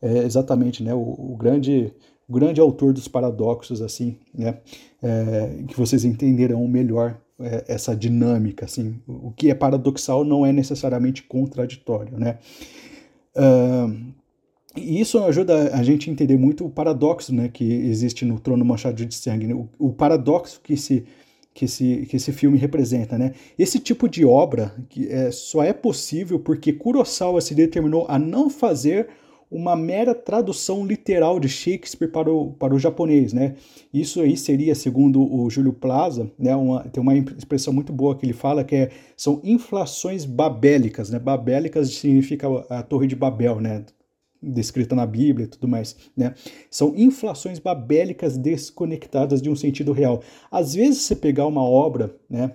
é, 0.00 0.18
exatamente, 0.18 0.82
né, 0.84 0.94
o, 0.94 1.00
o 1.00 1.36
grande 1.36 1.92
o 2.28 2.32
grande 2.32 2.60
autor 2.60 2.92
dos 2.92 3.06
paradoxos, 3.06 3.80
assim, 3.80 4.18
né? 4.34 4.58
É, 5.02 5.62
que 5.68 5.76
vocês 5.76 6.04
entenderão 6.04 6.66
melhor 6.66 7.20
é, 7.38 7.64
essa 7.68 7.94
dinâmica, 7.94 8.64
assim. 8.64 9.00
O 9.06 9.30
que 9.30 9.50
é 9.50 9.54
paradoxal 9.54 10.24
não 10.24 10.44
é 10.44 10.52
necessariamente 10.52 11.22
contraditório, 11.22 12.18
né? 12.18 12.38
Uh, 13.36 14.12
e 14.76 15.00
isso 15.00 15.18
ajuda 15.18 15.74
a 15.74 15.82
gente 15.82 16.08
a 16.08 16.12
entender 16.12 16.36
muito 16.36 16.64
o 16.64 16.70
paradoxo, 16.70 17.34
né, 17.34 17.48
que 17.48 17.64
existe 17.64 18.24
no 18.24 18.38
Trono 18.38 18.64
Manchado 18.64 19.04
de 19.04 19.14
Sangue, 19.14 19.46
né? 19.46 19.54
o, 19.54 19.68
o 19.78 19.92
paradoxo 19.92 20.60
que 20.62 20.74
esse 20.74 21.04
que 21.56 21.64
esse, 21.64 22.06
que 22.10 22.16
esse 22.16 22.32
filme 22.32 22.58
representa, 22.58 23.16
né? 23.16 23.32
Esse 23.58 23.80
tipo 23.80 24.06
de 24.06 24.26
obra 24.26 24.74
que 24.90 25.08
é, 25.08 25.30
só 25.30 25.64
é 25.64 25.72
possível 25.72 26.38
porque 26.38 26.70
Kurosawa 26.70 27.40
se 27.40 27.54
determinou 27.54 28.04
a 28.10 28.18
não 28.18 28.50
fazer 28.50 29.08
uma 29.50 29.74
mera 29.74 30.14
tradução 30.14 30.84
literal 30.84 31.40
de 31.40 31.48
Shakespeare 31.48 32.10
para 32.10 32.30
o, 32.30 32.52
para 32.52 32.74
o 32.74 32.78
japonês, 32.78 33.32
né? 33.32 33.54
Isso 33.94 34.20
aí 34.20 34.36
seria, 34.36 34.74
segundo 34.74 35.22
o 35.22 35.48
Júlio 35.48 35.72
Plaza, 35.72 36.30
né, 36.38 36.54
uma, 36.54 36.82
tem 36.82 37.02
uma 37.02 37.16
expressão 37.16 37.72
muito 37.72 37.92
boa 37.92 38.16
que 38.16 38.26
ele 38.26 38.32
fala 38.32 38.64
que 38.64 38.74
é, 38.74 38.90
são 39.16 39.40
inflações 39.42 40.26
babélicas, 40.26 41.10
né? 41.10 41.18
Babélicas 41.18 41.88
significa 41.94 42.48
a 42.68 42.82
Torre 42.82 43.06
de 43.06 43.16
Babel, 43.16 43.60
né? 43.60 43.84
Descrita 44.42 44.94
na 44.94 45.06
Bíblia 45.06 45.46
e 45.46 45.48
tudo 45.48 45.66
mais, 45.66 45.96
né? 46.16 46.34
São 46.70 46.94
inflações 46.96 47.58
babélicas 47.58 48.36
desconectadas 48.36 49.40
de 49.40 49.48
um 49.50 49.56
sentido 49.56 49.92
real. 49.92 50.22
Às 50.50 50.74
vezes 50.74 51.02
você 51.02 51.16
pegar 51.16 51.46
uma 51.46 51.64
obra, 51.64 52.14
né, 52.28 52.52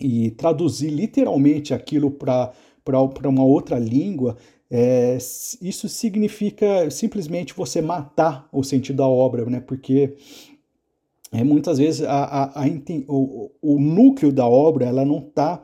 e 0.00 0.30
traduzir 0.32 0.90
literalmente 0.90 1.74
aquilo 1.74 2.10
para 2.10 2.52
para 2.84 3.28
uma 3.28 3.44
outra 3.44 3.78
língua, 3.78 4.38
é, 4.70 5.18
isso 5.60 5.88
significa 5.90 6.90
simplesmente 6.90 7.52
você 7.52 7.82
matar 7.82 8.48
o 8.50 8.62
sentido 8.62 8.96
da 8.96 9.06
obra, 9.06 9.44
né? 9.44 9.60
Porque 9.60 10.14
é, 11.30 11.44
muitas 11.44 11.76
vezes 11.76 12.02
a, 12.02 12.24
a, 12.24 12.64
a, 12.64 12.66
o, 13.08 13.50
o, 13.60 13.78
núcleo 13.78 14.32
da 14.32 14.48
obra 14.48 14.86
ela 14.86 15.04
não 15.04 15.18
está 15.18 15.62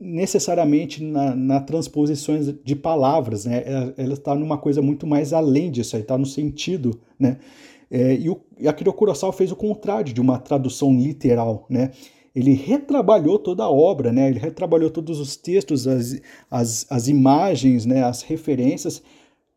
necessariamente 0.00 1.02
na, 1.02 1.34
na 1.34 1.60
transposições 1.60 2.54
de 2.64 2.76
palavras, 2.76 3.44
né? 3.44 3.64
Ela 3.96 4.14
está 4.14 4.34
numa 4.34 4.56
coisa 4.56 4.80
muito 4.80 5.06
mais 5.06 5.32
além 5.32 5.70
disso, 5.70 5.96
está 5.96 6.16
no 6.16 6.26
sentido, 6.26 7.00
né? 7.18 7.38
É, 7.90 8.14
e, 8.14 8.28
o, 8.28 8.40
e 8.58 8.92
Kurosawa 8.92 9.32
fez 9.32 9.50
o 9.50 9.56
contrário 9.56 10.12
de 10.12 10.20
uma 10.20 10.38
tradução 10.38 10.92
literal, 10.94 11.66
né? 11.70 11.90
ele 12.38 12.52
retrabalhou 12.52 13.38
toda 13.38 13.64
a 13.64 13.70
obra, 13.70 14.12
né? 14.12 14.28
ele 14.28 14.38
retrabalhou 14.38 14.90
todos 14.90 15.18
os 15.18 15.36
textos, 15.36 15.88
as, 15.88 16.20
as, 16.48 16.86
as 16.88 17.08
imagens, 17.08 17.84
né? 17.84 18.04
as 18.04 18.22
referências, 18.22 19.02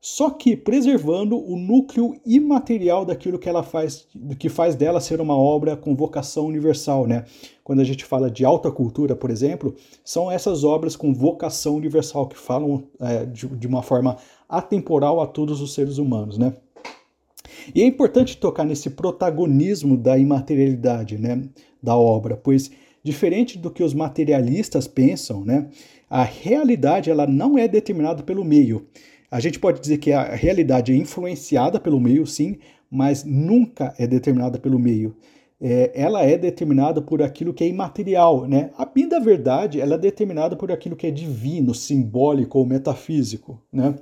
só 0.02 0.32
que 0.32 0.58
preservando 0.58 1.38
o 1.38 1.56
núcleo 1.56 2.20
imaterial 2.26 3.06
daquilo 3.06 3.38
que 3.38 3.48
ela 3.48 3.62
faz, 3.62 4.08
que 4.40 4.50
faz 4.50 4.74
dela 4.74 5.00
ser 5.00 5.22
uma 5.22 5.38
obra 5.38 5.78
com 5.78 5.96
vocação 5.96 6.48
universal, 6.48 7.06
né? 7.06 7.24
Quando 7.64 7.82
a 7.82 7.84
gente 7.84 8.04
fala 8.04 8.30
de 8.30 8.44
alta 8.44 8.72
cultura, 8.72 9.16
por 9.16 9.30
exemplo, 9.30 9.76
são 10.04 10.32
essas 10.32 10.64
obras 10.64 10.96
com 10.96 11.14
vocação 11.14 11.76
universal 11.76 12.28
que 12.28 12.36
falam 12.36 12.84
é, 13.00 13.26
de, 13.26 13.48
de 13.48 13.68
uma 13.68 13.84
forma 13.84 14.18
atemporal 14.50 15.22
a 15.22 15.28
todos 15.28 15.62
os 15.62 15.76
seres 15.76 16.00
humanos, 16.00 16.36
né? 16.36 16.52
E 17.76 17.84
é 17.84 17.86
importante 17.86 18.38
tocar 18.38 18.66
nesse 18.66 18.90
protagonismo 18.90 19.96
da 19.96 20.18
imaterialidade 20.18 21.20
né, 21.20 21.44
da 21.82 21.96
obra, 21.96 22.36
pois, 22.36 22.72
diferente 23.04 23.56
do 23.58 23.70
que 23.70 23.84
os 23.84 23.94
materialistas 23.94 24.88
pensam, 24.88 25.46
né, 25.46 25.70
a 26.10 26.24
realidade 26.24 27.12
ela 27.12 27.28
não 27.28 27.56
é 27.58 27.68
determinada 27.68 28.24
pelo 28.24 28.44
meio. 28.44 28.88
A 29.32 29.40
gente 29.40 29.58
pode 29.60 29.80
dizer 29.80 29.98
que 29.98 30.12
a 30.12 30.36
realidade 30.36 30.92
é 30.92 30.96
influenciada 30.96 31.80
pelo 31.80 32.00
meio, 32.00 32.28
sim, 32.28 32.58
mas 32.92 33.24
nunca 33.24 33.94
é 33.98 34.06
determinada 34.06 34.60
pelo 34.60 34.78
meio. 34.78 35.16
é, 35.62 35.92
ela 35.94 36.24
é 36.24 36.38
determinada 36.38 37.02
por 37.02 37.22
aquilo 37.22 37.54
que 37.54 37.64
é 37.64 37.68
imaterial, 37.68 38.48
né? 38.48 38.72
A 38.76 38.84
bem 38.84 39.08
da 39.08 39.20
verdade, 39.20 39.80
ela 39.80 39.94
é 39.94 39.98
determinada 39.98 40.56
por 40.56 40.72
aquilo 40.72 40.96
que 40.96 41.06
é 41.06 41.12
divino, 41.12 41.76
simbólico 41.76 42.58
ou 42.58 42.66
metafísico, 42.66 43.62
né? 43.72 43.94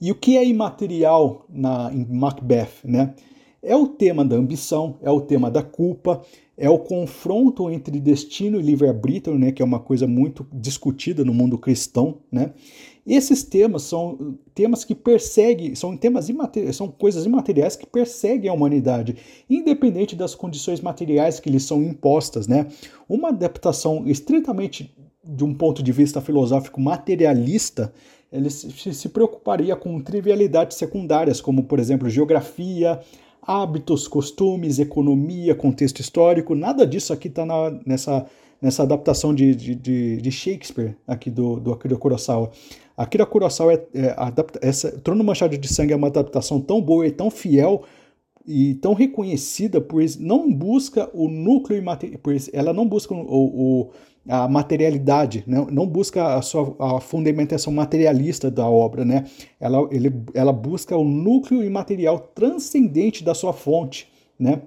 E 0.00 0.10
o 0.12 0.14
que 0.14 0.36
é 0.36 0.46
imaterial 0.46 1.44
na, 1.48 1.90
em 1.92 2.06
Macbeth, 2.06 2.84
né? 2.84 3.14
É 3.60 3.76
o 3.76 3.86
tema 3.86 4.24
da 4.24 4.36
ambição, 4.36 4.96
é 5.02 5.10
o 5.10 5.20
tema 5.20 5.50
da 5.50 5.62
culpa, 5.62 6.22
é 6.56 6.68
o 6.68 6.78
confronto 6.78 7.70
entre 7.70 8.00
destino 8.00 8.58
e 8.58 8.62
livre-arbítrio, 8.62 9.38
né, 9.38 9.52
que 9.52 9.62
é 9.62 9.64
uma 9.64 9.78
coisa 9.78 10.06
muito 10.06 10.46
discutida 10.52 11.24
no 11.24 11.32
mundo 11.32 11.56
cristão, 11.56 12.18
né? 12.30 12.52
Esses 13.06 13.42
temas 13.42 13.82
são 13.82 14.36
temas 14.54 14.84
que 14.84 14.94
perseguem, 14.94 15.74
são 15.74 15.96
temas 15.96 16.28
são 16.72 16.88
coisas 16.88 17.26
imateriais 17.26 17.74
que 17.74 17.86
perseguem 17.86 18.48
a 18.48 18.54
humanidade, 18.54 19.16
independente 19.50 20.14
das 20.14 20.34
condições 20.34 20.80
materiais 20.80 21.40
que 21.40 21.50
lhes 21.50 21.64
são 21.64 21.82
impostas, 21.82 22.46
né? 22.46 22.66
Uma 23.08 23.30
adaptação 23.30 24.04
estritamente 24.06 24.94
de 25.24 25.44
um 25.44 25.54
ponto 25.54 25.82
de 25.82 25.92
vista 25.92 26.20
filosófico 26.20 26.80
materialista, 26.80 27.92
ele 28.32 28.50
se 28.50 29.08
preocuparia 29.08 29.76
com 29.76 30.00
trivialidades 30.00 30.76
secundárias, 30.76 31.40
como 31.40 31.64
por 31.64 31.78
exemplo 31.78 32.08
geografia, 32.08 33.00
hábitos, 33.42 34.08
costumes, 34.08 34.78
economia, 34.78 35.54
contexto 35.54 36.00
histórico, 36.00 36.54
nada 36.54 36.86
disso 36.86 37.12
aqui 37.12 37.28
está 37.28 37.44
nessa, 37.84 38.26
nessa 38.60 38.84
adaptação 38.84 39.34
de, 39.34 39.54
de, 39.54 40.16
de, 40.16 40.30
Shakespeare 40.30 40.96
aqui 41.06 41.30
do, 41.30 41.58
do 41.58 41.72
Akira 41.72 41.96
Kurosawa. 41.96 42.50
Akira 42.96 43.26
Kurosawa 43.26 43.74
é, 43.74 43.86
é 43.94 44.14
adapta, 44.16 44.58
essa 44.62 44.90
Trono 45.00 45.24
Manchado 45.24 45.56
de 45.56 45.68
Sangue 45.68 45.92
é 45.92 45.96
uma 45.96 46.08
adaptação 46.08 46.60
tão 46.60 46.80
boa 46.80 47.06
e 47.06 47.10
tão 47.10 47.30
fiel 47.30 47.82
e 48.46 48.74
tão 48.74 48.92
reconhecida, 48.92 49.80
pois 49.80 50.18
não 50.18 50.52
busca 50.52 51.08
o 51.14 51.28
núcleo 51.28 51.82
pois 52.22 52.50
ela 52.52 52.72
não 52.72 52.86
busca 52.86 53.14
o, 53.14 53.18
o 53.18 53.90
a 54.28 54.46
materialidade, 54.46 55.42
né? 55.46 55.66
não 55.70 55.84
busca 55.84 56.36
a 56.36 56.42
sua 56.42 56.76
a 56.78 57.00
fundamentação 57.00 57.72
materialista 57.72 58.50
da 58.50 58.68
obra, 58.68 59.04
né? 59.04 59.24
ela, 59.58 59.88
ele, 59.90 60.12
ela 60.32 60.52
busca 60.52 60.96
o 60.96 61.04
núcleo 61.04 61.64
imaterial 61.64 62.18
transcendente 62.32 63.24
da 63.24 63.34
sua 63.34 63.52
fonte, 63.52 64.08
né? 64.38 64.62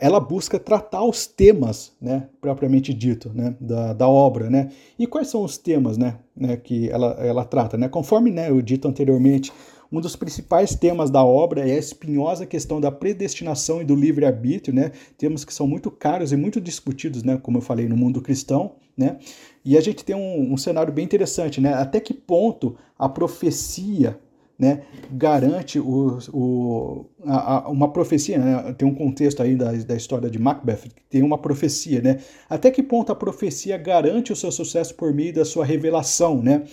Ela 0.00 0.18
busca 0.18 0.58
tratar 0.58 1.04
os 1.04 1.26
temas, 1.26 1.92
né, 2.00 2.28
propriamente 2.40 2.92
dito, 2.92 3.30
né, 3.34 3.54
da, 3.60 3.92
da 3.92 4.08
obra, 4.08 4.50
né, 4.50 4.70
e 4.98 5.06
quais 5.06 5.28
são 5.28 5.44
os 5.44 5.56
temas, 5.56 5.96
né, 5.96 6.18
né 6.36 6.56
que 6.56 6.90
ela, 6.90 7.12
ela 7.20 7.44
trata, 7.44 7.76
né, 7.76 7.88
conforme, 7.88 8.30
né, 8.30 8.50
eu 8.50 8.60
dito 8.60 8.88
anteriormente, 8.88 9.52
um 9.90 10.00
dos 10.00 10.14
principais 10.14 10.74
temas 10.74 11.10
da 11.10 11.24
obra 11.24 11.66
é 11.66 11.72
a 11.72 11.78
espinhosa 11.78 12.44
questão 12.44 12.80
da 12.80 12.92
predestinação 12.92 13.80
e 13.80 13.84
do 13.84 13.94
livre-arbítrio, 13.94 14.74
né? 14.74 14.92
Temas 15.16 15.46
que 15.46 15.54
são 15.54 15.66
muito 15.66 15.90
caros 15.90 16.30
e 16.30 16.36
muito 16.36 16.60
discutidos, 16.60 17.22
né? 17.22 17.38
Como 17.42 17.56
eu 17.56 17.62
falei, 17.62 17.88
no 17.88 17.96
mundo 17.96 18.20
cristão, 18.20 18.72
né? 18.94 19.16
E 19.64 19.78
a 19.78 19.80
gente 19.80 20.04
tem 20.04 20.14
um, 20.14 20.52
um 20.52 20.58
cenário 20.58 20.92
bem 20.92 21.06
interessante, 21.06 21.58
né? 21.58 21.72
Até 21.72 22.00
que 22.00 22.12
ponto 22.12 22.76
a 22.98 23.08
profecia 23.08 24.18
né, 24.58 24.82
garante 25.10 25.78
o, 25.78 26.18
o, 26.32 27.06
a, 27.24 27.66
a, 27.66 27.68
uma 27.68 27.92
profecia, 27.92 28.38
né, 28.38 28.74
tem 28.76 28.88
um 28.88 28.94
contexto 28.94 29.40
aí 29.40 29.54
da, 29.54 29.70
da 29.72 29.94
história 29.94 30.28
de 30.28 30.38
Macbeth, 30.38 30.88
tem 31.08 31.22
uma 31.22 31.38
profecia, 31.38 32.02
né, 32.02 32.18
até 32.50 32.70
que 32.70 32.82
ponto 32.82 33.12
a 33.12 33.14
profecia 33.14 33.78
garante 33.78 34.32
o 34.32 34.36
seu 34.36 34.50
sucesso 34.50 34.94
por 34.96 35.14
meio 35.14 35.32
da 35.32 35.44
sua 35.44 35.64
revelação, 35.64 36.42
né, 36.42 36.64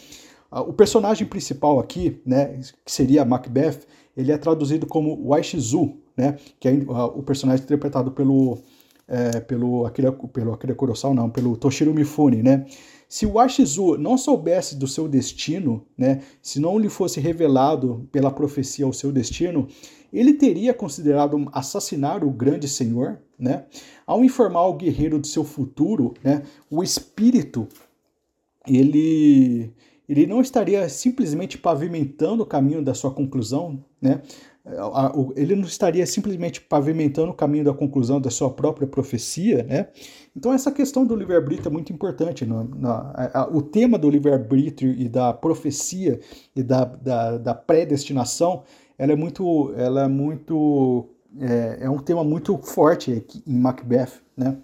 ah, 0.50 0.62
o 0.62 0.74
personagem 0.74 1.28
principal 1.28 1.80
aqui, 1.80 2.20
né, 2.26 2.60
que 2.84 2.92
seria 2.92 3.24
Macbeth, 3.24 3.82
ele 4.18 4.32
é 4.32 4.38
traduzido 4.38 4.88
como 4.88 5.30
Waishizu, 5.30 5.96
né, 6.18 6.38
que 6.60 6.68
é 6.68 6.72
uh, 6.72 7.20
o 7.20 7.22
personagem 7.22 7.64
interpretado 7.64 8.12
pelo 8.12 8.58
é, 9.08 9.40
pelo 9.40 9.86
Akira, 9.86 10.12
pelo 10.12 10.58
Kurosawa, 10.58 11.14
não, 11.14 11.30
pelo 11.30 11.56
Toshiro 11.56 11.94
Mifune, 11.94 12.42
né? 12.42 12.66
Se 13.08 13.26
o 13.26 13.34
Washizu 13.34 13.98
não 13.98 14.18
soubesse 14.18 14.76
do 14.76 14.88
seu 14.88 15.08
destino, 15.08 15.86
né, 15.98 16.22
se 16.42 16.60
não 16.60 16.78
lhe 16.78 16.90
fosse 16.90 17.20
revelado 17.20 18.08
pela 18.12 18.32
profecia 18.32 18.88
o 18.88 18.94
seu 18.94 19.12
destino, 19.12 19.68
ele 20.12 20.34
teria 20.34 20.74
considerado 20.74 21.48
assassinar 21.52 22.24
o 22.24 22.32
grande 22.32 22.68
senhor, 22.68 23.20
né? 23.38 23.66
Ao 24.08 24.24
informar 24.24 24.66
o 24.68 24.76
guerreiro 24.76 25.20
do 25.20 25.28
seu 25.28 25.44
futuro, 25.44 26.14
né, 26.24 26.44
o 26.70 26.84
espírito 26.84 27.68
ele 28.68 29.74
ele 30.08 30.28
não 30.28 30.40
estaria 30.40 30.88
simplesmente 30.88 31.58
pavimentando 31.58 32.44
o 32.44 32.46
caminho 32.46 32.84
da 32.84 32.94
sua 32.94 33.12
conclusão, 33.12 33.84
né? 34.00 34.22
Ele 35.36 35.56
não 35.56 35.66
estaria 35.66 36.06
simplesmente 36.08 36.60
pavimentando 36.60 37.32
o 37.32 37.36
caminho 37.36 37.66
da 37.66 37.74
conclusão 37.74 38.20
da 38.20 38.32
sua 38.32 38.50
própria 38.50 38.88
profecia, 38.88 39.64
né? 39.64 39.88
Então 40.36 40.52
essa 40.52 40.72
questão 40.72 41.06
do 41.06 41.16
livre-arbítrio 41.16 41.70
é 41.70 41.72
muito 41.72 41.94
importante. 41.94 42.46
No, 42.46 42.68
a, 42.84 43.48
o 43.52 43.62
tema 43.62 43.98
do 43.98 44.10
livre-arbítrio 44.10 44.92
e 44.92 45.08
da 45.08 45.32
profecia 45.34 46.20
e 46.56 46.64
da, 46.64 46.84
da, 46.84 47.38
da, 47.38 47.54
predestinação, 47.54 48.64
ela 48.98 49.14
é 49.14 49.16
muito, 49.16 49.72
ela 49.78 50.06
é 50.06 50.08
muito, 50.08 51.10
é, 51.40 51.78
é 51.82 51.90
um 51.90 52.00
tema 52.00 52.24
muito 52.24 52.58
forte 52.58 53.14
aqui 53.14 53.44
em 53.46 53.58
Macbeth, 53.60 54.14
né? 54.36 54.58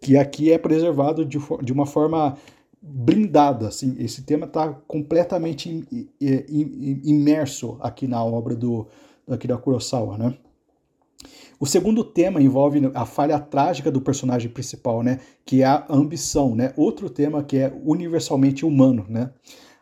Que 0.00 0.16
aqui 0.16 0.52
é 0.52 0.58
preservado 0.58 1.24
de, 1.24 1.38
de 1.62 1.72
uma 1.72 1.86
forma 1.86 2.36
blindada, 2.80 3.68
assim, 3.68 3.94
esse 4.00 4.22
tema 4.22 4.44
está 4.44 4.72
completamente 4.88 5.86
imerso 7.04 7.76
aqui 7.80 8.08
na 8.08 8.24
obra 8.24 8.56
do 8.56 8.88
Akira 9.28 9.56
Kurosawa, 9.56 10.18
né? 10.18 10.34
O 11.58 11.66
segundo 11.66 12.02
tema 12.02 12.42
envolve 12.42 12.90
a 12.92 13.06
falha 13.06 13.38
trágica 13.38 13.88
do 13.88 14.00
personagem 14.00 14.50
principal, 14.50 15.00
né, 15.02 15.20
que 15.46 15.62
é 15.62 15.66
a 15.66 15.86
ambição, 15.88 16.56
né? 16.56 16.72
Outro 16.76 17.08
tema 17.08 17.44
que 17.44 17.56
é 17.56 17.72
universalmente 17.84 18.66
humano, 18.66 19.06
né? 19.08 19.30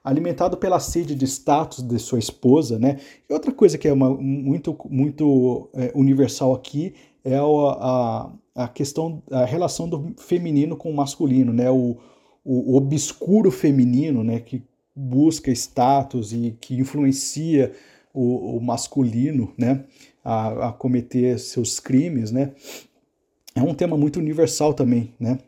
Alimentado 0.04 0.56
pela 0.56 0.78
sede 0.78 1.14
de 1.14 1.24
status 1.26 1.82
de 1.82 1.98
sua 1.98 2.18
esposa, 2.18 2.78
né? 2.78 2.98
E 3.28 3.32
outra 3.32 3.50
coisa 3.50 3.78
que 3.78 3.88
é 3.88 3.92
uma, 3.92 4.10
muito 4.10 4.76
muito 4.90 5.70
é, 5.74 5.90
universal 5.94 6.54
aqui 6.54 6.94
é 7.24 7.36
a, 7.36 7.42
a, 7.44 8.32
a 8.64 8.68
questão 8.68 9.22
a 9.30 9.44
relação 9.44 9.88
do 9.88 10.14
feminino 10.18 10.76
com 10.76 10.90
o 10.90 10.96
masculino, 10.96 11.52
né? 11.52 11.70
O, 11.70 11.96
o 12.44 12.76
obscuro 12.76 13.50
feminino, 13.50 14.24
né, 14.24 14.40
que 14.40 14.62
busca 14.94 15.50
status 15.50 16.32
e 16.32 16.56
que 16.60 16.74
influencia 16.74 17.72
o, 18.12 18.56
o 18.56 18.60
masculino, 18.60 19.52
né, 19.56 19.84
a, 20.24 20.68
a, 20.68 20.72
cometer 20.72 21.38
seus 21.38 21.80
crimes, 21.80 22.30
né, 22.30 22.52
é 23.54 23.62
um 23.62 23.74
tema 23.74 23.96
muito 23.96 24.18
universal 24.18 24.74
também, 24.74 25.14
né. 25.18 25.38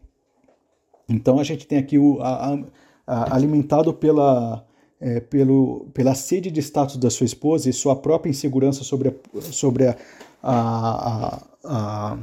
Então 1.09 1.39
a 1.39 1.45
gente 1.45 1.67
tem 1.67 1.79
aqui 1.79 1.99
o 1.99 2.21
a, 2.23 2.59
a, 3.07 3.35
alimentado 3.35 3.93
pela 3.93 4.65
é, 5.03 5.19
pelo, 5.19 5.89
pela 5.93 6.15
sede 6.15 6.49
de 6.49 6.61
status 6.61 6.97
da 6.97 7.11
sua 7.11 7.27
esposa 7.27 7.69
e 7.69 7.73
sua 7.73 7.97
própria 7.97 8.31
insegurança 8.31 8.85
sobre 8.85 9.09
a, 9.09 9.41
sobre 9.41 9.89
a, 9.89 9.97
a, 11.65 12.19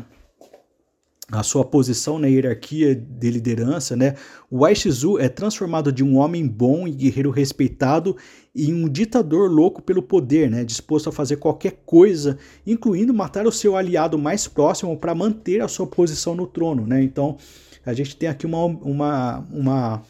a 1.32 1.44
sua 1.44 1.64
posição 1.64 2.18
na 2.18 2.28
hierarquia 2.28 2.96
de 2.96 3.30
liderança, 3.30 3.96
né? 3.96 4.16
O 4.50 4.66
Aishizu 4.66 5.20
é 5.20 5.30
transformado 5.30 5.92
de 5.92 6.04
um 6.04 6.18
homem 6.18 6.48
bom 6.48 6.88
e 6.88 6.92
guerreiro 6.92 7.30
respeitado 7.30 8.18
em 8.56 8.74
um 8.74 8.90
ditador 8.90 9.50
louco 9.50 9.82
pelo 9.82 10.02
poder, 10.02 10.50
né? 10.50 10.64
Disposto 10.64 11.10
a 11.10 11.12
fazer 11.12 11.38
qualquer 11.38 11.82
coisa, 11.86 12.38
incluindo 12.66 13.14
matar 13.14 13.46
o 13.46 13.52
seu 13.52 13.78
aliado 13.78 14.18
mais 14.18 14.48
próximo 14.48 14.98
para 14.98 15.14
manter 15.14 15.62
a 15.62 15.68
sua 15.68 15.86
posição 15.86 16.34
no 16.34 16.48
trono, 16.48 16.88
né? 16.88 17.02
Então, 17.04 17.38
a 17.86 17.94
gente 17.94 18.16
tem 18.16 18.28
aqui 18.28 18.46
uma, 18.46 18.66
uma, 18.66 19.48
uma, 19.52 20.02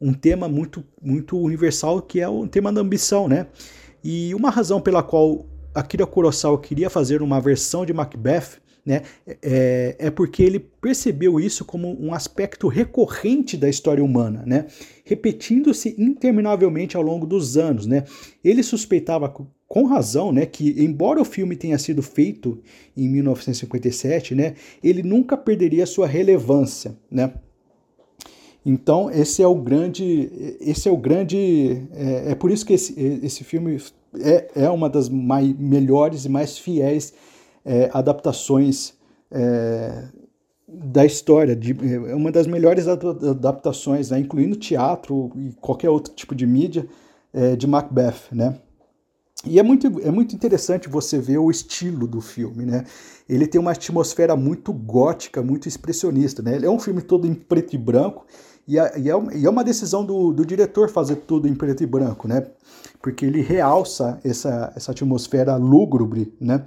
um 0.00 0.12
tema 0.12 0.48
muito, 0.48 0.82
muito 1.00 1.38
universal 1.38 2.02
que 2.02 2.20
é 2.20 2.28
o 2.28 2.48
tema 2.48 2.72
da 2.72 2.80
ambição, 2.80 3.28
né? 3.28 3.46
E 4.02 4.34
uma 4.34 4.50
razão 4.50 4.80
pela 4.80 5.02
qual 5.02 5.46
Akira 5.74 6.06
Kurosawa 6.06 6.60
queria 6.60 6.90
fazer 6.90 7.22
uma 7.22 7.40
versão 7.40 7.86
de 7.86 7.92
Macbeth 7.92 8.63
né? 8.84 9.02
É, 9.42 9.96
é 9.98 10.10
porque 10.10 10.42
ele 10.42 10.60
percebeu 10.60 11.40
isso 11.40 11.64
como 11.64 11.88
um 12.00 12.12
aspecto 12.12 12.68
recorrente 12.68 13.56
da 13.56 13.68
história 13.68 14.04
humana, 14.04 14.42
né? 14.46 14.66
repetindo-se 15.04 15.94
interminavelmente 15.98 16.96
ao 16.96 17.02
longo 17.02 17.26
dos 17.26 17.56
anos. 17.56 17.86
Né? 17.86 18.04
Ele 18.42 18.62
suspeitava 18.62 19.28
com 19.74 19.86
razão, 19.86 20.30
né, 20.30 20.46
que 20.46 20.84
embora 20.84 21.20
o 21.20 21.24
filme 21.24 21.56
tenha 21.56 21.76
sido 21.78 22.00
feito 22.00 22.60
em 22.96 23.08
1957, 23.08 24.32
né, 24.32 24.54
ele 24.82 25.02
nunca 25.02 25.36
perderia 25.36 25.84
sua 25.84 26.06
relevância, 26.06 26.96
né? 27.10 27.32
Então 28.64 29.10
esse 29.10 29.42
é 29.42 29.46
o 29.48 29.54
grande, 29.56 30.56
esse 30.60 30.88
é 30.88 30.92
o 30.92 30.96
grande, 30.96 31.82
é, 31.92 32.30
é 32.30 32.34
por 32.36 32.52
isso 32.52 32.64
que 32.64 32.72
esse, 32.72 32.94
esse 33.22 33.42
filme 33.42 33.78
é, 34.20 34.48
é 34.54 34.70
uma 34.70 34.88
das 34.88 35.08
melhores 35.08 36.24
e 36.24 36.28
mais 36.28 36.56
fiéis 36.56 37.12
é, 37.64 37.90
adaptações 37.92 38.94
é, 39.30 40.04
da 40.66 41.04
história, 41.04 41.54
de, 41.54 41.76
é 42.08 42.14
uma 42.14 42.32
das 42.32 42.46
melhores 42.46 42.86
adaptações, 42.88 44.10
né, 44.10 44.18
incluindo 44.18 44.56
teatro 44.56 45.30
e 45.36 45.52
qualquer 45.60 45.90
outro 45.90 46.12
tipo 46.14 46.34
de 46.34 46.46
mídia, 46.46 46.86
é, 47.32 47.56
de 47.56 47.66
Macbeth, 47.66 48.30
né? 48.32 48.58
E 49.46 49.58
é 49.58 49.62
muito, 49.62 49.86
é 50.00 50.10
muito 50.10 50.34
interessante 50.34 50.88
você 50.88 51.18
ver 51.18 51.38
o 51.38 51.50
estilo 51.50 52.06
do 52.06 52.20
filme, 52.20 52.64
né? 52.64 52.84
Ele 53.28 53.46
tem 53.46 53.60
uma 53.60 53.72
atmosfera 53.72 54.34
muito 54.34 54.72
gótica, 54.72 55.42
muito 55.42 55.68
expressionista, 55.68 56.42
né? 56.42 56.56
Ele 56.56 56.66
é 56.66 56.70
um 56.70 56.78
filme 56.78 57.02
todo 57.02 57.26
em 57.26 57.34
preto 57.34 57.74
e 57.74 57.78
branco, 57.78 58.24
e, 58.66 58.78
é, 58.78 58.92
e 58.98 59.10
é 59.10 59.50
uma 59.50 59.62
decisão 59.62 60.04
do, 60.04 60.32
do 60.32 60.46
diretor 60.46 60.88
fazer 60.88 61.16
tudo 61.16 61.46
em 61.46 61.54
preto 61.54 61.82
e 61.82 61.86
branco, 61.86 62.26
né? 62.26 62.46
Porque 63.02 63.26
ele 63.26 63.42
realça 63.42 64.18
essa, 64.24 64.72
essa 64.74 64.92
atmosfera 64.92 65.56
lúgubre, 65.56 66.34
né? 66.40 66.64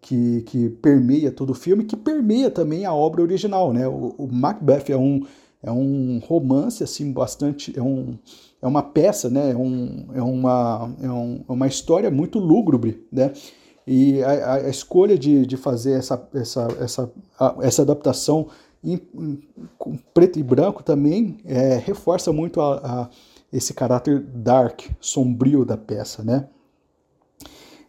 Que, 0.00 0.42
que 0.42 0.70
permeia 0.70 1.30
todo 1.30 1.50
o 1.50 1.54
filme, 1.54 1.84
que 1.84 1.96
permeia 1.96 2.50
também 2.50 2.86
a 2.86 2.94
obra 2.94 3.22
original, 3.22 3.72
né? 3.72 3.86
O, 3.86 4.14
o 4.16 4.28
Macbeth 4.32 4.88
é 4.88 4.96
um, 4.96 5.24
é 5.62 5.70
um 5.70 6.18
romance, 6.26 6.82
assim, 6.82 7.12
bastante... 7.12 7.78
É 7.78 7.82
um, 7.82 8.16
é 8.62 8.66
uma 8.66 8.82
peça, 8.82 9.28
né? 9.30 9.50
É, 9.50 9.56
um, 9.56 10.06
é, 10.14 10.22
uma, 10.22 10.94
é, 11.02 11.10
um, 11.10 11.44
é 11.48 11.52
uma 11.52 11.66
história 11.66 12.10
muito 12.10 12.38
lúgubre, 12.38 13.06
né? 13.10 13.32
E 13.86 14.22
a, 14.22 14.54
a 14.54 14.68
escolha 14.68 15.18
de, 15.18 15.46
de 15.46 15.56
fazer 15.56 15.92
essa, 15.92 16.28
essa, 16.34 16.68
essa, 16.78 17.12
a, 17.38 17.56
essa 17.60 17.82
adaptação 17.82 18.48
em, 18.84 19.00
em, 19.14 19.40
com 19.78 19.96
preto 20.14 20.38
e 20.38 20.42
branco 20.42 20.82
também 20.82 21.38
é, 21.44 21.76
reforça 21.76 22.32
muito 22.32 22.60
a, 22.60 22.76
a, 22.76 23.08
esse 23.52 23.74
caráter 23.74 24.20
dark, 24.20 24.82
sombrio 25.00 25.64
da 25.64 25.76
peça, 25.76 26.22
né? 26.22 26.48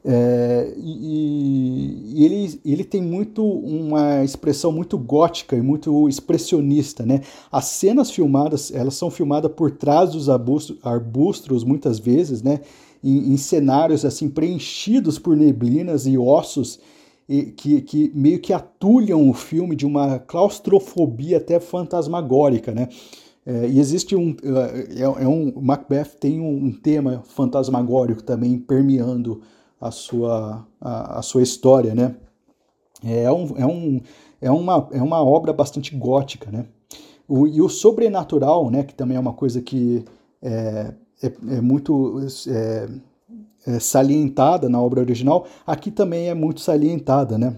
É, 0.04 0.74
e, 0.78 2.16
e 2.16 2.26
ele, 2.26 2.60
ele 2.66 2.84
tem 2.84 3.02
muito 3.02 3.46
uma 3.46 4.24
expressão 4.24 4.72
muito 4.72 4.98
gótica 4.98 5.56
e 5.56 5.62
muito 5.62 6.10
expressionista, 6.10 7.06
né? 7.06 7.22
As 7.52 7.66
cenas 7.66 8.10
filmadas, 8.10 8.72
elas 8.74 8.96
são 8.96 9.12
filmadas 9.12 9.52
por 9.52 9.72
trás 9.72 10.12
dos 10.12 10.28
arbustos, 10.28 11.64
muitas 11.64 12.00
vezes, 12.00 12.42
né? 12.42 12.62
Em, 13.04 13.34
em, 13.34 13.38
cenários 13.38 14.06
assim 14.06 14.30
preenchidos 14.30 15.18
por 15.18 15.36
neblinas 15.36 16.06
e 16.06 16.18
ossos 16.18 16.80
e, 17.28 17.46
que, 17.46 17.82
que 17.82 18.12
meio 18.14 18.40
que 18.40 18.54
atulham 18.54 19.28
o 19.28 19.34
filme 19.34 19.76
de 19.76 19.86
uma 19.86 20.20
claustrofobia 20.20 21.38
até 21.38 21.60
fantasmagórica, 21.60 22.72
né? 22.72 22.90
É, 23.46 23.68
e 23.68 23.80
existe 23.80 24.16
um, 24.16 24.36
é, 24.44 25.02
é 25.02 25.28
um 25.28 25.52
Macbeth 25.62 26.16
tem 26.20 26.40
um, 26.40 26.66
um 26.66 26.72
tema 26.72 27.24
fantasmagórico 27.26 28.22
também 28.22 28.58
permeando 28.58 29.42
a 29.82 29.90
sua, 29.90 30.66
a, 30.80 31.20
a 31.20 31.22
sua 31.24 31.42
história, 31.42 31.96
né? 31.96 32.16
É, 33.04 33.32
um, 33.32 33.58
é, 33.58 33.66
um, 33.66 34.02
é, 34.40 34.52
uma, 34.52 34.88
é 34.92 35.02
uma 35.02 35.24
obra 35.24 35.52
bastante 35.52 35.96
gótica, 35.96 36.52
né? 36.52 36.68
O, 37.28 37.48
e 37.48 37.62
o 37.62 37.68
sobrenatural, 37.68 38.70
né, 38.70 38.84
que 38.84 38.94
também 38.94 39.18
é 39.18 39.20
uma 39.20 39.34
coisa 39.34 39.62
que 39.62 40.06
é, 40.42 40.94
é, 41.24 41.28
é 41.28 41.62
muito 41.62 42.20
é, 42.48 42.90
é, 43.66 43.80
salientada 43.80 44.68
na 44.68 44.82
obra 44.82 45.00
original, 45.00 45.48
aqui 45.66 45.90
também 45.90 46.30
é 46.30 46.34
muito 46.34 46.62
salientada, 46.62 47.38
né? 47.38 47.58